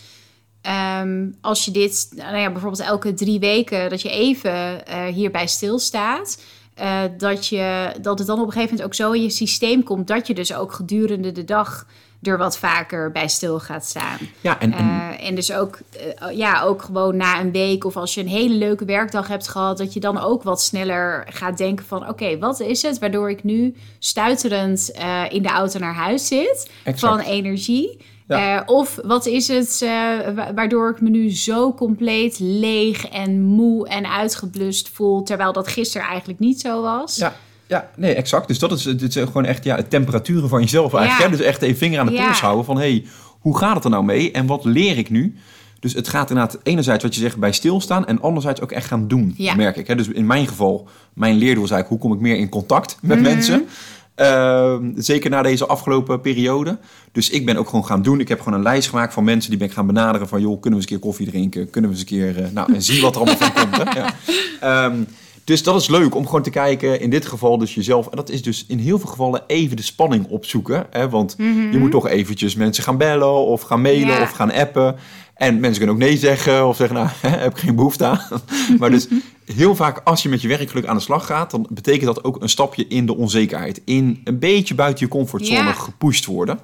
[0.61, 5.47] ehm, als je dit, nou ja, bijvoorbeeld elke drie weken, dat je even eh, hierbij
[5.47, 6.37] stilstaat.
[6.81, 9.83] Eh, dat, je, dat het dan op een gegeven moment ook zo in je systeem
[9.83, 11.85] komt dat je dus ook gedurende de dag
[12.21, 14.17] er wat vaker bij stil gaat staan.
[14.41, 15.79] Ja, en, en Eh, en dus ook,
[16.19, 19.47] eh, ja, ook gewoon na een week of als je een hele leuke werkdag hebt
[19.47, 23.29] gehad, dat je dan ook wat sneller gaat denken van oké, wat is het waardoor
[23.29, 24.89] ik nu stuiterend
[25.29, 27.13] in de auto naar huis zit Exact.
[27.13, 27.97] van energie?
[28.37, 28.57] Ja.
[28.59, 29.89] Eh, of wat is het eh,
[30.35, 35.67] wa- waardoor ik me nu zo compleet leeg en moe en uitgeblust voel, terwijl dat
[35.67, 37.15] gisteren eigenlijk niet zo was?
[37.15, 37.35] Ja,
[37.67, 38.47] ja, nee, exact.
[38.47, 41.23] Dus dat is, dit is gewoon echt ja, het temperaturen van jezelf eigenlijk.
[41.23, 41.29] Ja.
[41.31, 41.37] Hè?
[41.37, 42.25] Dus echt even vinger aan de Ja.
[42.25, 42.77] pols houden van...
[42.77, 43.05] hey,
[43.39, 45.35] hoe gaat het er nou mee en wat leer ik nu?
[45.79, 48.07] Dus het gaat inderdaad enerzijds wat je zegt bij stilstaan...
[48.07, 49.55] en anderzijds ook echt gaan doen, Ja.
[49.55, 49.87] merk ik.
[49.87, 49.95] Hè?
[49.95, 52.01] Dus in mijn geval, mijn leerdoel is eigenlijk...
[52.01, 53.29] hoe kom ik meer in contact met Mhm.
[53.33, 53.67] mensen?
[54.15, 56.77] Ehm, zeker na deze afgelopen periode.
[57.11, 58.19] Dus ik ben ook gewoon gaan doen.
[58.19, 60.27] Ik heb gewoon een lijst gemaakt van mensen die ben ik gaan benaderen.
[60.27, 61.69] Van joh, kunnen we eens een keer koffie drinken?
[61.69, 62.43] Kunnen we eens een keer...
[62.43, 63.77] eh, nou, en zie wat er allemaal van komt.
[63.77, 63.99] Hè?
[63.99, 64.13] Ja.
[64.61, 65.03] Ehm,
[65.43, 68.07] dus dat is leuk om gewoon te kijken, in dit geval dus jezelf.
[68.07, 70.85] En dat is dus in heel veel gevallen even de spanning opzoeken.
[70.89, 71.09] Hè?
[71.09, 71.35] Want
[71.71, 74.95] je moet toch eventjes mensen gaan bellen of gaan mailen of gaan appen.
[75.41, 77.09] En mensen kunnen ook nee zeggen of zeggen, nou,
[77.41, 78.19] heb ik geen behoefte aan.
[78.79, 79.07] maar dus
[79.53, 82.41] heel vaak als je met je werkgeluk aan de slag gaat, dan betekent dat ook
[82.41, 83.81] een stapje in de onzekerheid.
[83.85, 85.73] In een beetje buiten je comfortzone Ja.
[85.73, 86.59] gepusht worden.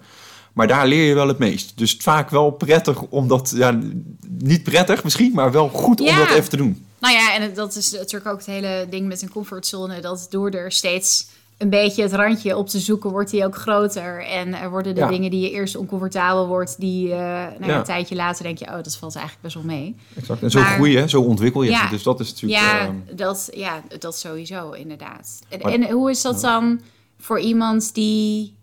[0.53, 1.73] Maar daar leer je wel het meest.
[1.75, 3.79] Dus vaak wel prettig om dat, ja,
[4.27, 6.85] niet prettig misschien, maar wel goed om dat even te doen.
[6.99, 9.99] Nou ja, en dat is natuurlijk ook het hele ding met een comfortzone.
[9.99, 11.27] Dat door er steeds
[11.57, 14.25] een beetje het randje op te zoeken, wordt die ook groter.
[14.25, 15.07] En er worden de Ja.
[15.07, 17.77] dingen die je eerst oncomfortabel wordt, die eh nou ja, Ja.
[17.77, 19.95] een tijdje later denk je, oh, dat valt eigenlijk best wel mee.
[20.15, 20.41] Exact.
[20.41, 21.69] En zo Maar- groei je, zo ontwikkel je.
[21.71, 21.81] Ja.
[21.81, 21.89] het.
[21.89, 22.61] Dus dat is natuurlijk...
[22.61, 25.39] Ja, ehm, dat, ja, dat sowieso, inderdaad.
[25.49, 26.81] En, Maar- en hoe is dat dan
[27.19, 28.55] voor iemand die.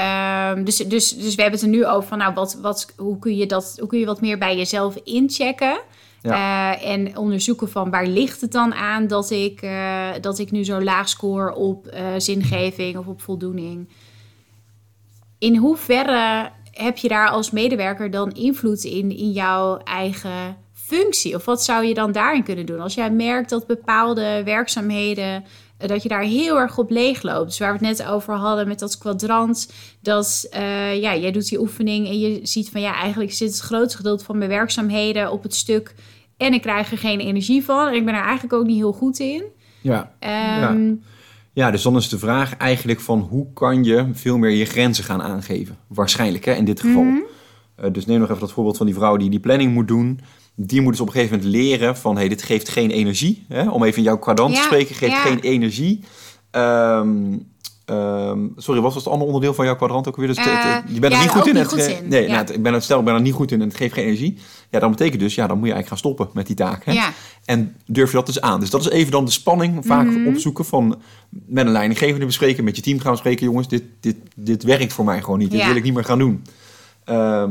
[0.00, 3.18] Ehm, dus, dus, dus we hebben het er nu over van, nou, wat, wat, hoe,
[3.18, 5.80] kun je dat, hoe kun je wat meer bij jezelf inchecken?
[6.22, 10.64] Eh, en onderzoeken van waar ligt het dan aan dat ik, eh, dat ik nu
[10.64, 13.88] zo laag score op eh, zingeving of op voldoening.
[15.38, 21.34] In hoeverre heb je daar als medewerker dan invloed in, in jouw eigen functie?
[21.34, 22.80] Of wat zou je dan daarin kunnen doen?
[22.80, 25.44] Als jij merkt dat bepaalde werkzaamheden,
[25.86, 27.46] dat je daar heel erg op leeg loopt.
[27.46, 29.72] Dus waar we het net over hadden met dat kwadrant.
[30.00, 33.60] Dat eh, ja, jij doet die oefening en je ziet van ja, eigenlijk zit het
[33.60, 35.94] grootste gedeelte van mijn werkzaamheden op het stuk.
[36.36, 37.88] En ik krijg er geen energie van.
[37.88, 39.44] En ik ben er eigenlijk ook niet heel goed in.
[39.80, 40.12] ja.
[40.18, 40.92] Ehm,
[41.52, 45.04] ja, dus dan is de vraag eigenlijk van hoe kan je veel meer je grenzen
[45.04, 45.78] gaan aangeven?
[45.86, 47.02] Waarschijnlijk, hè, in dit geval.
[47.02, 47.20] Mhm.
[47.74, 50.20] Eh, dus neem nog even dat voorbeeld van die vrouw die die planning moet doen.
[50.62, 52.16] Die moet dus op een gegeven moment leren van...
[52.16, 53.44] hey, dit geeft geen energie.
[53.48, 53.68] Hè?
[53.70, 55.22] Om even in jouw kwadrant te spreken, geeft ja.
[55.22, 56.00] geen energie.
[56.50, 57.08] Ehm,
[57.84, 60.26] ehm, sorry, wat was het andere onderdeel van jouw kwadrant ook weer?
[60.26, 61.54] Dus het- het- Eh, je bent er niet goed in.
[61.54, 63.68] niet goed in, Nee, nou, ik ben, stel, ik ben er niet goed in en
[63.68, 64.38] het geeft geen energie.
[64.70, 66.84] Ja, dan betekent dus, ja, dan moet je eigenlijk gaan stoppen met die taak.
[66.84, 66.92] Hè?
[66.92, 67.12] Ja.
[67.44, 68.60] En durf je dat dus aan.
[68.60, 70.26] Dus dat is even dan de spanning vaak Mhm.
[70.26, 73.44] opzoeken van met een leidinggevende bespreken, met je team gaan bespreken.
[73.46, 75.50] Jongens, dit, dit, dit werkt voor mij gewoon niet.
[75.50, 76.44] Dit wil ik niet meer gaan doen.
[77.04, 77.50] Ehm,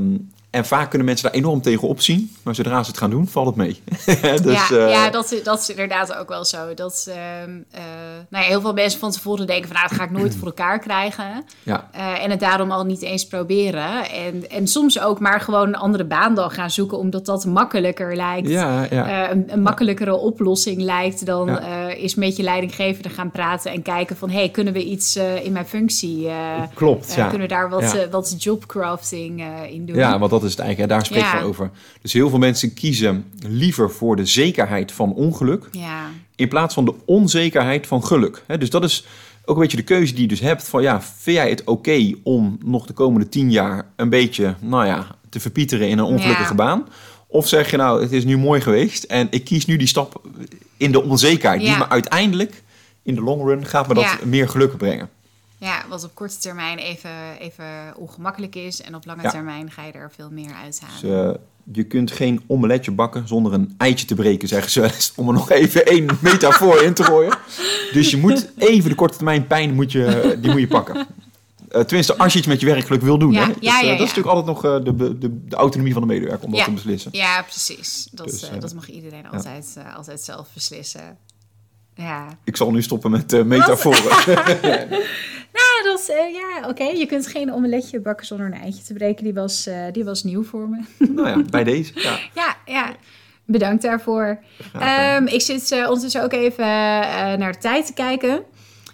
[0.49, 2.35] en vaak kunnen mensen daar enorm tegen opzien.
[2.43, 3.81] Maar zodra ze het gaan doen, valt het mee.
[4.43, 6.73] dus, ja, eh, ja dat, dat is inderdaad ook wel zo.
[6.73, 7.81] Dat ehm, eh,
[8.29, 9.75] nou ja, heel veel mensen van tevoren denken van...
[9.75, 11.45] nou, dat ga ik nooit voor elkaar krijgen.
[11.63, 11.89] ja.
[11.91, 14.09] Eh, en het daarom al niet eens proberen.
[14.09, 16.97] En, en soms ook maar gewoon een andere baan dan gaan zoeken...
[16.97, 18.49] omdat dat makkelijker lijkt.
[18.49, 19.31] Ja, ja.
[19.31, 23.71] Een, een makkelijkere oplossing lijkt dan is met je leidinggevende gaan praten...
[23.71, 26.29] en kijken van, hey, kunnen we iets in mijn functie...
[26.73, 27.13] Klopt.
[27.13, 29.95] Kunnen we daar wat, wat jobcrafting in doen?
[29.95, 30.89] Ja, want dat is het eigenlijk.
[30.91, 31.41] Daar spreekt Ja.
[31.41, 31.71] over.
[32.01, 35.67] Dus heel veel mensen kiezen liever voor de zekerheid van ongeluk...
[35.71, 36.05] ja.
[36.35, 38.43] in plaats van de onzekerheid van geluk.
[38.59, 39.05] Dus dat is
[39.45, 42.11] ook een beetje de keuze die je dus hebt van ja, vind jij het oké
[42.23, 46.49] om nog de komende tien jaar een beetje, nou ja, te verpieteren in een ongelukkige
[46.49, 46.55] Ja.
[46.55, 46.87] baan?
[47.27, 50.21] Of zeg je nou, het is nu mooi geweest en ik kies nu die stap
[50.77, 52.63] in de onzekerheid, die me uiteindelijk
[53.03, 55.09] in de long run gaat me dat meer geluk brengen.
[55.59, 58.81] Ja, wat op korte termijn even, even ongemakkelijk is.
[58.81, 59.29] En op lange Ja.
[59.29, 61.01] termijn ga je er veel meer uithalen.
[61.01, 61.41] Dus, eh,
[61.73, 65.11] je kunt geen omeletje bakken zonder een eitje te breken, zeggen ze.
[65.15, 67.37] Om er nog even één metafoor in te gooien.
[67.93, 71.07] Dus je moet even de korte termijn pijn moet je, die moet je pakken.
[71.69, 73.31] Eh, tenminste, als je iets met je werkgeluk wil doen.
[73.31, 73.47] Ja, hè?
[73.47, 76.07] Dus, eh, ja, Dat is natuurlijk altijd nog eh, de, de, de autonomie van de
[76.07, 77.11] medewerker om dat te beslissen.
[77.13, 78.07] Ja, precies.
[78.11, 81.17] Dat, Dus, eh, eh, dat mag iedereen altijd, eh, altijd zelf beslissen.
[81.95, 84.03] Ja, Ik zal nu stoppen met eh metaforen.
[85.83, 86.83] nou, dat, is, eh, ja oké.
[86.83, 89.23] Je kunt geen omeletje bakken zonder een eitje te breken.
[89.23, 90.81] Die was, eh, die was nieuw voor me.
[90.97, 91.91] nou ja, bij deze.
[91.95, 92.19] Ja.
[92.43, 92.95] ja, ja.
[93.45, 94.39] Bedankt daarvoor.
[94.79, 96.65] Ehm, ik zit eh, ondertussen ook even
[97.39, 98.43] naar de tijd te kijken.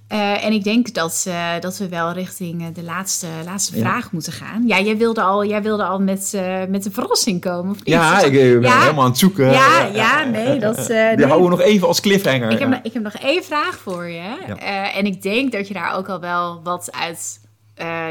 [0.08, 3.82] Eh, en ik denk dat, eh, dat we wel richting eh, de laatste, laatste Ja.
[3.82, 4.68] vraag moeten gaan.
[4.68, 6.38] Ja, jij wilde al, jij wilde al met,
[6.70, 7.88] met een verrassing komen, of niet?
[7.88, 8.80] Ja, ik ben Ja.
[8.80, 9.52] helemaal aan het zoeken.
[9.52, 10.76] Ja, ja, nee, dat...
[10.76, 11.26] Die nee.
[11.26, 12.52] houden we nog even als cliffhanger.
[12.52, 14.56] Ik heb, ik heb nog één vraag voor je.
[14.96, 17.40] En ik denk dat je daar ook al wel wat uit...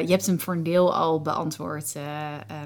[0.06, 1.94] je hebt hem voor een deel al beantwoord,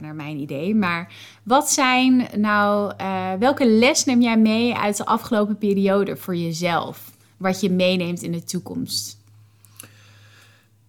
[0.01, 0.75] naar mijn idee.
[0.75, 1.13] Maar
[1.43, 2.93] wat zijn nou...
[3.39, 6.99] welke les neem jij mee uit de afgelopen periode voor jezelf?
[7.37, 9.18] Wat je meeneemt in de toekomst?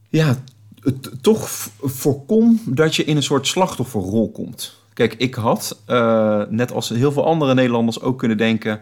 [0.10, 0.38] Ja,
[0.82, 1.50] het, toch
[1.82, 4.78] voorkom dat je in een soort slachtofferrol komt.
[4.94, 8.82] Kijk, ik had, eh, net als heel veel andere Nederlanders, ook kunnen denken...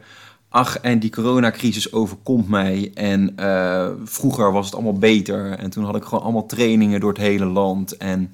[0.49, 2.91] ach, en die coronacrisis overkomt mij.
[2.93, 5.51] En eh, vroeger was het allemaal beter.
[5.51, 7.97] En toen had ik gewoon allemaal trainingen door het hele land.
[7.97, 8.33] En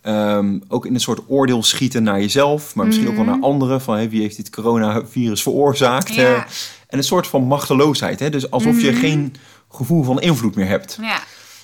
[0.00, 2.74] ehm, ook in een soort oordeel schieten naar jezelf...
[2.74, 3.80] maar misschien ook wel naar anderen.
[3.80, 6.14] Van hé, wie heeft dit coronavirus veroorzaakt?
[6.14, 6.46] Ja.
[6.88, 8.20] En een soort van machteloosheid.
[8.20, 8.30] Hè?
[8.30, 9.34] Dus alsof je geen
[9.68, 10.98] gevoel van invloed meer hebt.
[11.00, 11.22] Ja,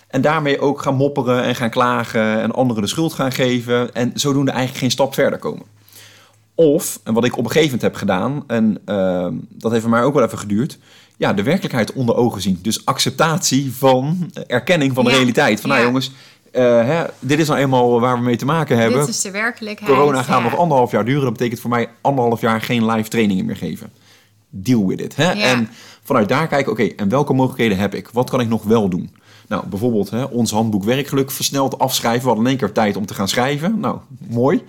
[0.09, 3.95] En daarmee ook gaan mopperen en gaan klagen en anderen de schuld gaan geven.
[3.95, 5.67] En zodoende eigenlijk geen stap verder komen.
[6.55, 9.91] Of, en wat ik op een gegeven moment heb gedaan, en ehm, dat heeft voor
[9.93, 10.79] mij ook wel even geduurd,
[11.17, 12.59] ja, de werkelijkheid onder ogen zien.
[12.63, 15.17] Dus acceptatie van, eh, erkenning van de Ja.
[15.17, 15.61] realiteit.
[15.61, 15.87] Van nou Ja.
[15.87, 16.13] jongens,
[16.53, 19.01] eh, hè, dit is nou eenmaal waar we mee te maken hebben.
[19.01, 19.91] Dit is de werkelijkheid.
[19.91, 20.43] Corona gaat ja.
[20.51, 21.23] nog anderhalf jaar duren.
[21.23, 23.91] Dat betekent voor mij anderhalf jaar geen live trainingen meer geven.
[24.51, 25.17] Deal with it.
[25.17, 25.31] Hè?
[25.33, 25.69] En
[26.03, 28.09] vanuit daar kijken, oké, en welke mogelijkheden heb ik?
[28.13, 29.17] Wat kan ik nog wel doen?
[29.49, 32.21] Nou, bijvoorbeeld hè, ons handboek werkgeluk versneld afschrijven.
[32.21, 33.81] We hadden in één keer tijd om te gaan schrijven.
[33.81, 34.63] Nou, mooi.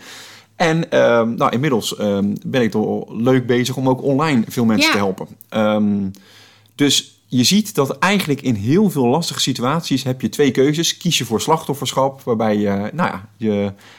[0.55, 4.87] En ehm, nou, inmiddels ehm, ben ik toch leuk bezig om ook online veel mensen
[4.87, 4.91] Ja.
[4.91, 5.27] te helpen.
[5.49, 6.09] Ehm,
[6.75, 10.97] dus je ziet dat eigenlijk in heel veel lastige situaties heb je twee keuzes.
[10.97, 13.49] Kies je voor slachtofferschap, waarbij je, nou ja, je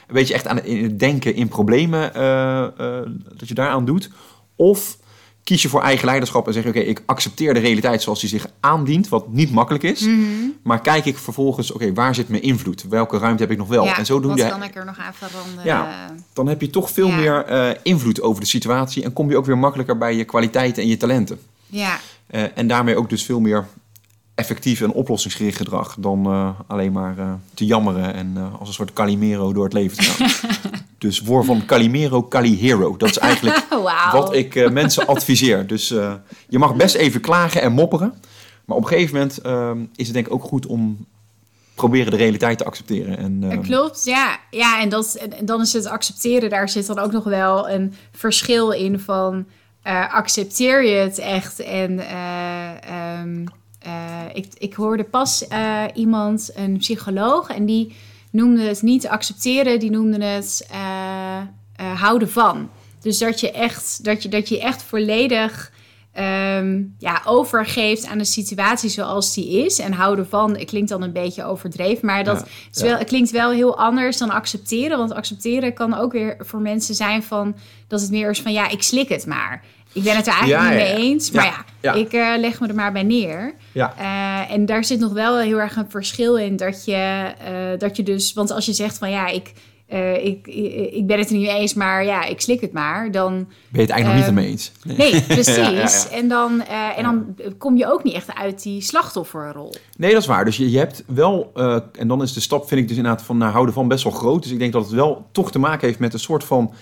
[0.07, 3.05] een beetje echt aan het denken in problemen, eh, eh,
[3.37, 4.09] dat je daaraan doet.
[4.55, 4.97] Of
[5.43, 8.29] kies je voor eigen leiderschap en zeg je, oké, ik accepteer de realiteit zoals die
[8.29, 10.01] zich aandient, wat niet makkelijk is.
[10.01, 10.19] Mhm.
[10.63, 12.85] Maar kijk ik vervolgens, oké, waar zit mijn invloed?
[12.89, 13.83] Welke ruimte heb ik nog wel?
[13.85, 15.65] Ja, en zodoende wat kan ik er nog aan veranderen?
[15.65, 16.13] Ja.
[16.33, 17.15] dan heb je toch veel Ja.
[17.15, 20.83] meer eh, invloed over de situatie en kom je ook weer makkelijker bij je kwaliteiten
[20.83, 21.39] en je talenten.
[21.67, 21.99] ja.
[22.27, 23.67] Eh, en daarmee ook dus veel meer
[24.41, 28.73] effectief en oplossingsgericht gedrag dan eh, alleen maar eh, te jammeren en eh, als een
[28.73, 30.51] soort Calimero door het leven te gaan.
[30.97, 32.97] dus voor van Calimero, Cali Hero.
[32.97, 33.67] Dat is eigenlijk
[34.11, 35.67] wat ik mensen adviseer.
[35.67, 35.87] Dus
[36.49, 38.13] je mag best even klagen en mopperen.
[38.71, 41.05] Maar op een gegeven moment eh, is het denk ik ook goed om
[41.75, 43.17] proberen de realiteit te accepteren.
[43.17, 44.39] En, eh, Dat Klopt, ja.
[44.49, 47.93] Ja, en, dat, en dan is het accepteren, daar zit dan ook nog wel een
[48.11, 49.45] verschil in van
[50.11, 53.45] accepteer je het echt en eh, ehm,
[53.81, 57.95] eh, ik, ik hoorde pas eh, iemand, een psycholoog, en die
[58.31, 62.69] noemde het niet accepteren, die noemde het eh, houden van.
[63.01, 65.71] Dus dat je echt, dat je, dat je echt volledig
[66.11, 69.79] ehm, ja, overgeeft aan de situatie zoals die is.
[69.79, 73.51] En houden van, het klinkt dan een beetje overdreven, maar dat Ja, het klinkt wel
[73.51, 74.97] heel anders dan accepteren.
[74.97, 77.55] Want accepteren kan ook weer voor mensen zijn van
[77.87, 79.63] dat het meer is van ja, ik slik het maar.
[79.93, 81.09] Ik ben het er eigenlijk Ja, niet mee ja.
[81.11, 81.99] eens, maar Ja, ja, ja.
[81.99, 83.53] ik eh, leg me er maar bij neer.
[83.71, 83.93] ja.
[83.97, 87.97] Eh, en daar zit nog wel heel erg een verschil in dat je, eh, dat
[87.97, 89.51] je dus, want als je zegt van ja, ik,
[89.87, 92.71] eh, ik, ik, ik ben het er niet mee eens, maar ja, ik slik het
[92.71, 94.71] maar, dan Ben je het eigenlijk nog niet ermee eens?
[94.83, 94.97] Nee.
[94.97, 95.55] nee, precies.
[95.65, 96.09] Ja, ja, ja.
[96.11, 99.73] En, dan, eh, en dan kom je ook niet echt uit die slachtofferrol.
[99.97, 100.45] Nee, dat is waar.
[100.45, 103.23] Dus je, je hebt wel, eh, en dan is de stap, vind ik dus inderdaad
[103.23, 104.43] van naar houden van best wel groot.
[104.43, 106.73] Dus ik denk dat het wel toch te maken heeft met een soort van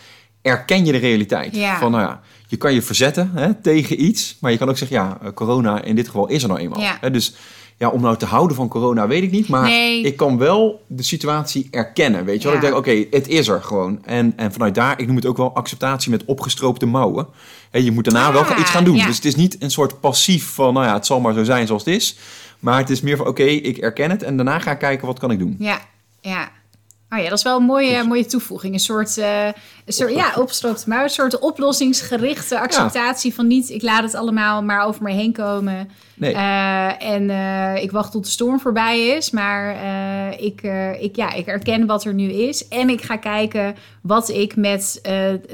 [0.42, 1.56] erken je de realiteit.
[1.56, 1.78] Ja.
[1.80, 4.98] Van nou ja, je kan je verzetten hè, tegen iets, maar je kan ook zeggen,
[4.98, 6.82] ja, eh, corona in dit geval is er nou eenmaal.
[6.82, 6.98] Ja.
[7.02, 7.36] Hè, dus
[7.78, 10.02] ja, om nou te houden van corona weet ik niet, maar Nee.
[10.04, 12.26] ik kan wel de situatie erkennen.
[12.26, 12.52] Weet je wel?
[12.52, 12.64] Ja.
[12.64, 14.06] Ik denk, oké, het is er gewoon.
[14.06, 17.28] En, en vanuit daar, ik noem het ook wel acceptatie met opgestroopte mouwen.
[17.72, 18.96] Hè, je moet daarna wel Ah, iets gaan doen.
[18.96, 21.68] Dus het is niet een soort passief van, nou ja, het zal maar zo zijn
[21.68, 22.18] zoals het is.
[22.60, 25.20] Maar het is meer van, oké, ik erken het en daarna ga ik kijken wat
[25.20, 25.56] kan ik doen.
[25.60, 25.80] Ja,
[26.22, 26.50] ja.
[27.10, 28.74] Oh ja, dat is wel een mooie, mooie toevoeging.
[28.74, 29.46] Een soort, eh
[29.86, 31.18] een soort ja, opgestroopte muis.
[31.18, 33.70] Een soort oplossingsgerichte acceptatie van niet...
[33.70, 35.90] ik laat het allemaal maar over me heen komen.
[36.20, 36.34] Nee.
[36.34, 39.32] Eh, en eh, ik wacht tot de storm voorbij is.
[39.32, 40.62] Maar eh, ik,
[41.02, 42.68] ik, ja, ik erken wat er nu is.
[42.68, 45.00] En ik ga kijken wat ik met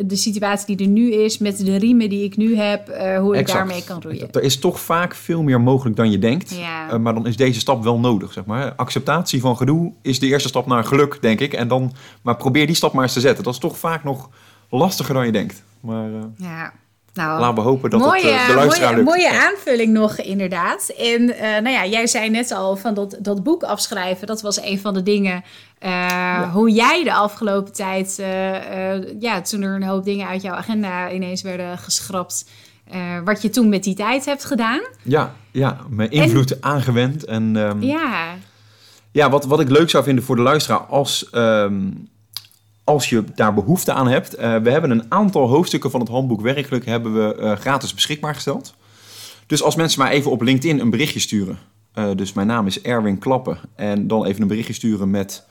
[0.05, 1.38] de situatie die er nu is...
[1.38, 2.88] met de riemen die ik nu heb,
[3.20, 3.57] hoe ik Exact.
[3.57, 4.32] daarmee kan roeien.
[4.32, 6.55] Er is toch vaak veel meer mogelijk dan je denkt.
[6.55, 6.97] Ja.
[6.97, 8.74] Maar dan is deze stap wel nodig, zeg maar.
[8.76, 11.53] Acceptatie van gedoe is de eerste stap naar geluk, denk ik.
[11.53, 13.43] En dan, maar probeer die stap maar eens te zetten.
[13.43, 14.30] Dat is toch vaak nog
[14.70, 15.63] lastiger dan je denkt.
[15.80, 16.74] Maar Ja,
[17.16, 17.39] nou...
[17.39, 20.89] laten we hopen dat mooie, het eh, de luisteraar mooie, mooie aanvulling nog, inderdaad.
[20.97, 24.28] En eh, nou ja, jij zei net al van dat, dat boek afschrijven.
[24.28, 25.43] Dat was een van de dingen.
[25.80, 28.16] eh, Hoe jij de afgelopen tijd,
[29.20, 32.45] ja, toen er een hoop dingen uit jouw agenda ineens werden geschrapt.
[33.24, 34.82] wat je toen met die tijd hebt gedaan.
[35.01, 37.26] Ja, ja, mijn invloed aangewend.
[37.26, 38.36] En ehm, ja,
[39.11, 41.82] Ja, wat, wat ik leuk zou vinden voor de luisteraar als, ehm,
[42.86, 44.33] als je daar behoefte aan hebt.
[44.33, 48.33] eh, we hebben een aantal hoofdstukken van het handboek werkelijk hebben we eh, gratis beschikbaar
[48.36, 48.73] gesteld.
[49.47, 51.57] Dus als mensen maar even op LinkedIn een berichtje sturen.
[51.93, 53.57] eh, dus mijn naam is Erwin Klappen.
[53.75, 55.45] En dan even een berichtje sturen met,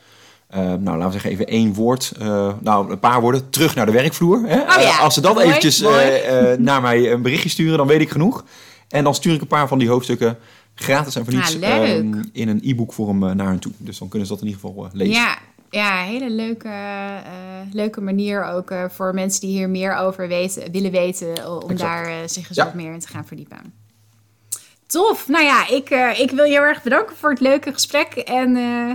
[0.55, 2.13] nou laten we zeggen even één woord.
[2.61, 3.51] nou, een paar woorden.
[3.51, 4.41] Terug naar de werkvloer.
[4.47, 4.61] Hè?
[4.61, 6.21] Oh ja, als ze dat mooi, eventjes mooi.
[6.59, 8.45] naar mij een berichtje sturen, dan weet ik genoeg.
[8.89, 10.37] En dan stuur ik een paar van die hoofdstukken
[10.75, 13.73] gratis en voor niets Ah, ehm, in een e-book vorm naar hen toe.
[13.77, 15.15] Dus dan kunnen ze dat in ieder geval lezen.
[15.15, 15.39] ja,
[15.75, 20.73] ja, hele leuke, eh, leuke manier ook eh, voor mensen die hier meer over weten,
[20.73, 21.29] willen weten.
[21.63, 21.79] Om Exact.
[21.81, 22.65] daar eh, zich eens Ja.
[22.65, 23.59] wat meer in te gaan verdiepen.
[24.87, 25.29] Tof.
[25.29, 28.13] Nou ja, ik, eh, ik wil je heel erg bedanken voor het leuke gesprek.
[28.15, 28.91] En eh,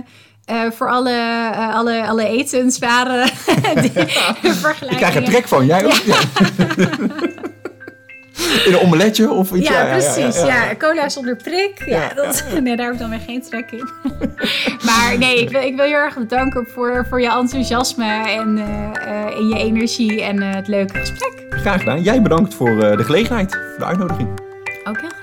[0.64, 1.10] eh, voor alle,
[1.54, 3.24] eh, alle, alle etenswaren.
[3.82, 5.24] die Ik krijg er vergelijkingen.
[5.24, 5.66] trek van.
[5.66, 5.92] Jij ook?
[5.92, 6.18] Ja.
[8.64, 9.68] In een omeletje of iets.
[9.68, 10.42] Ja, precies.
[10.42, 11.82] Ja, cola zonder prik.
[11.86, 13.88] Ja, dat, nee, daar heb ik dan weer geen trek in.
[14.88, 19.36] maar nee, ik wil, ik wil je erg bedanken voor, voor je enthousiasme en, uh,
[19.36, 21.46] en je energie en uh, het leuke gesprek.
[21.50, 22.02] Graag gedaan.
[22.02, 24.28] Jij bedankt voor de gelegenheid, voor de uitnodiging.
[24.84, 25.19] Ook heel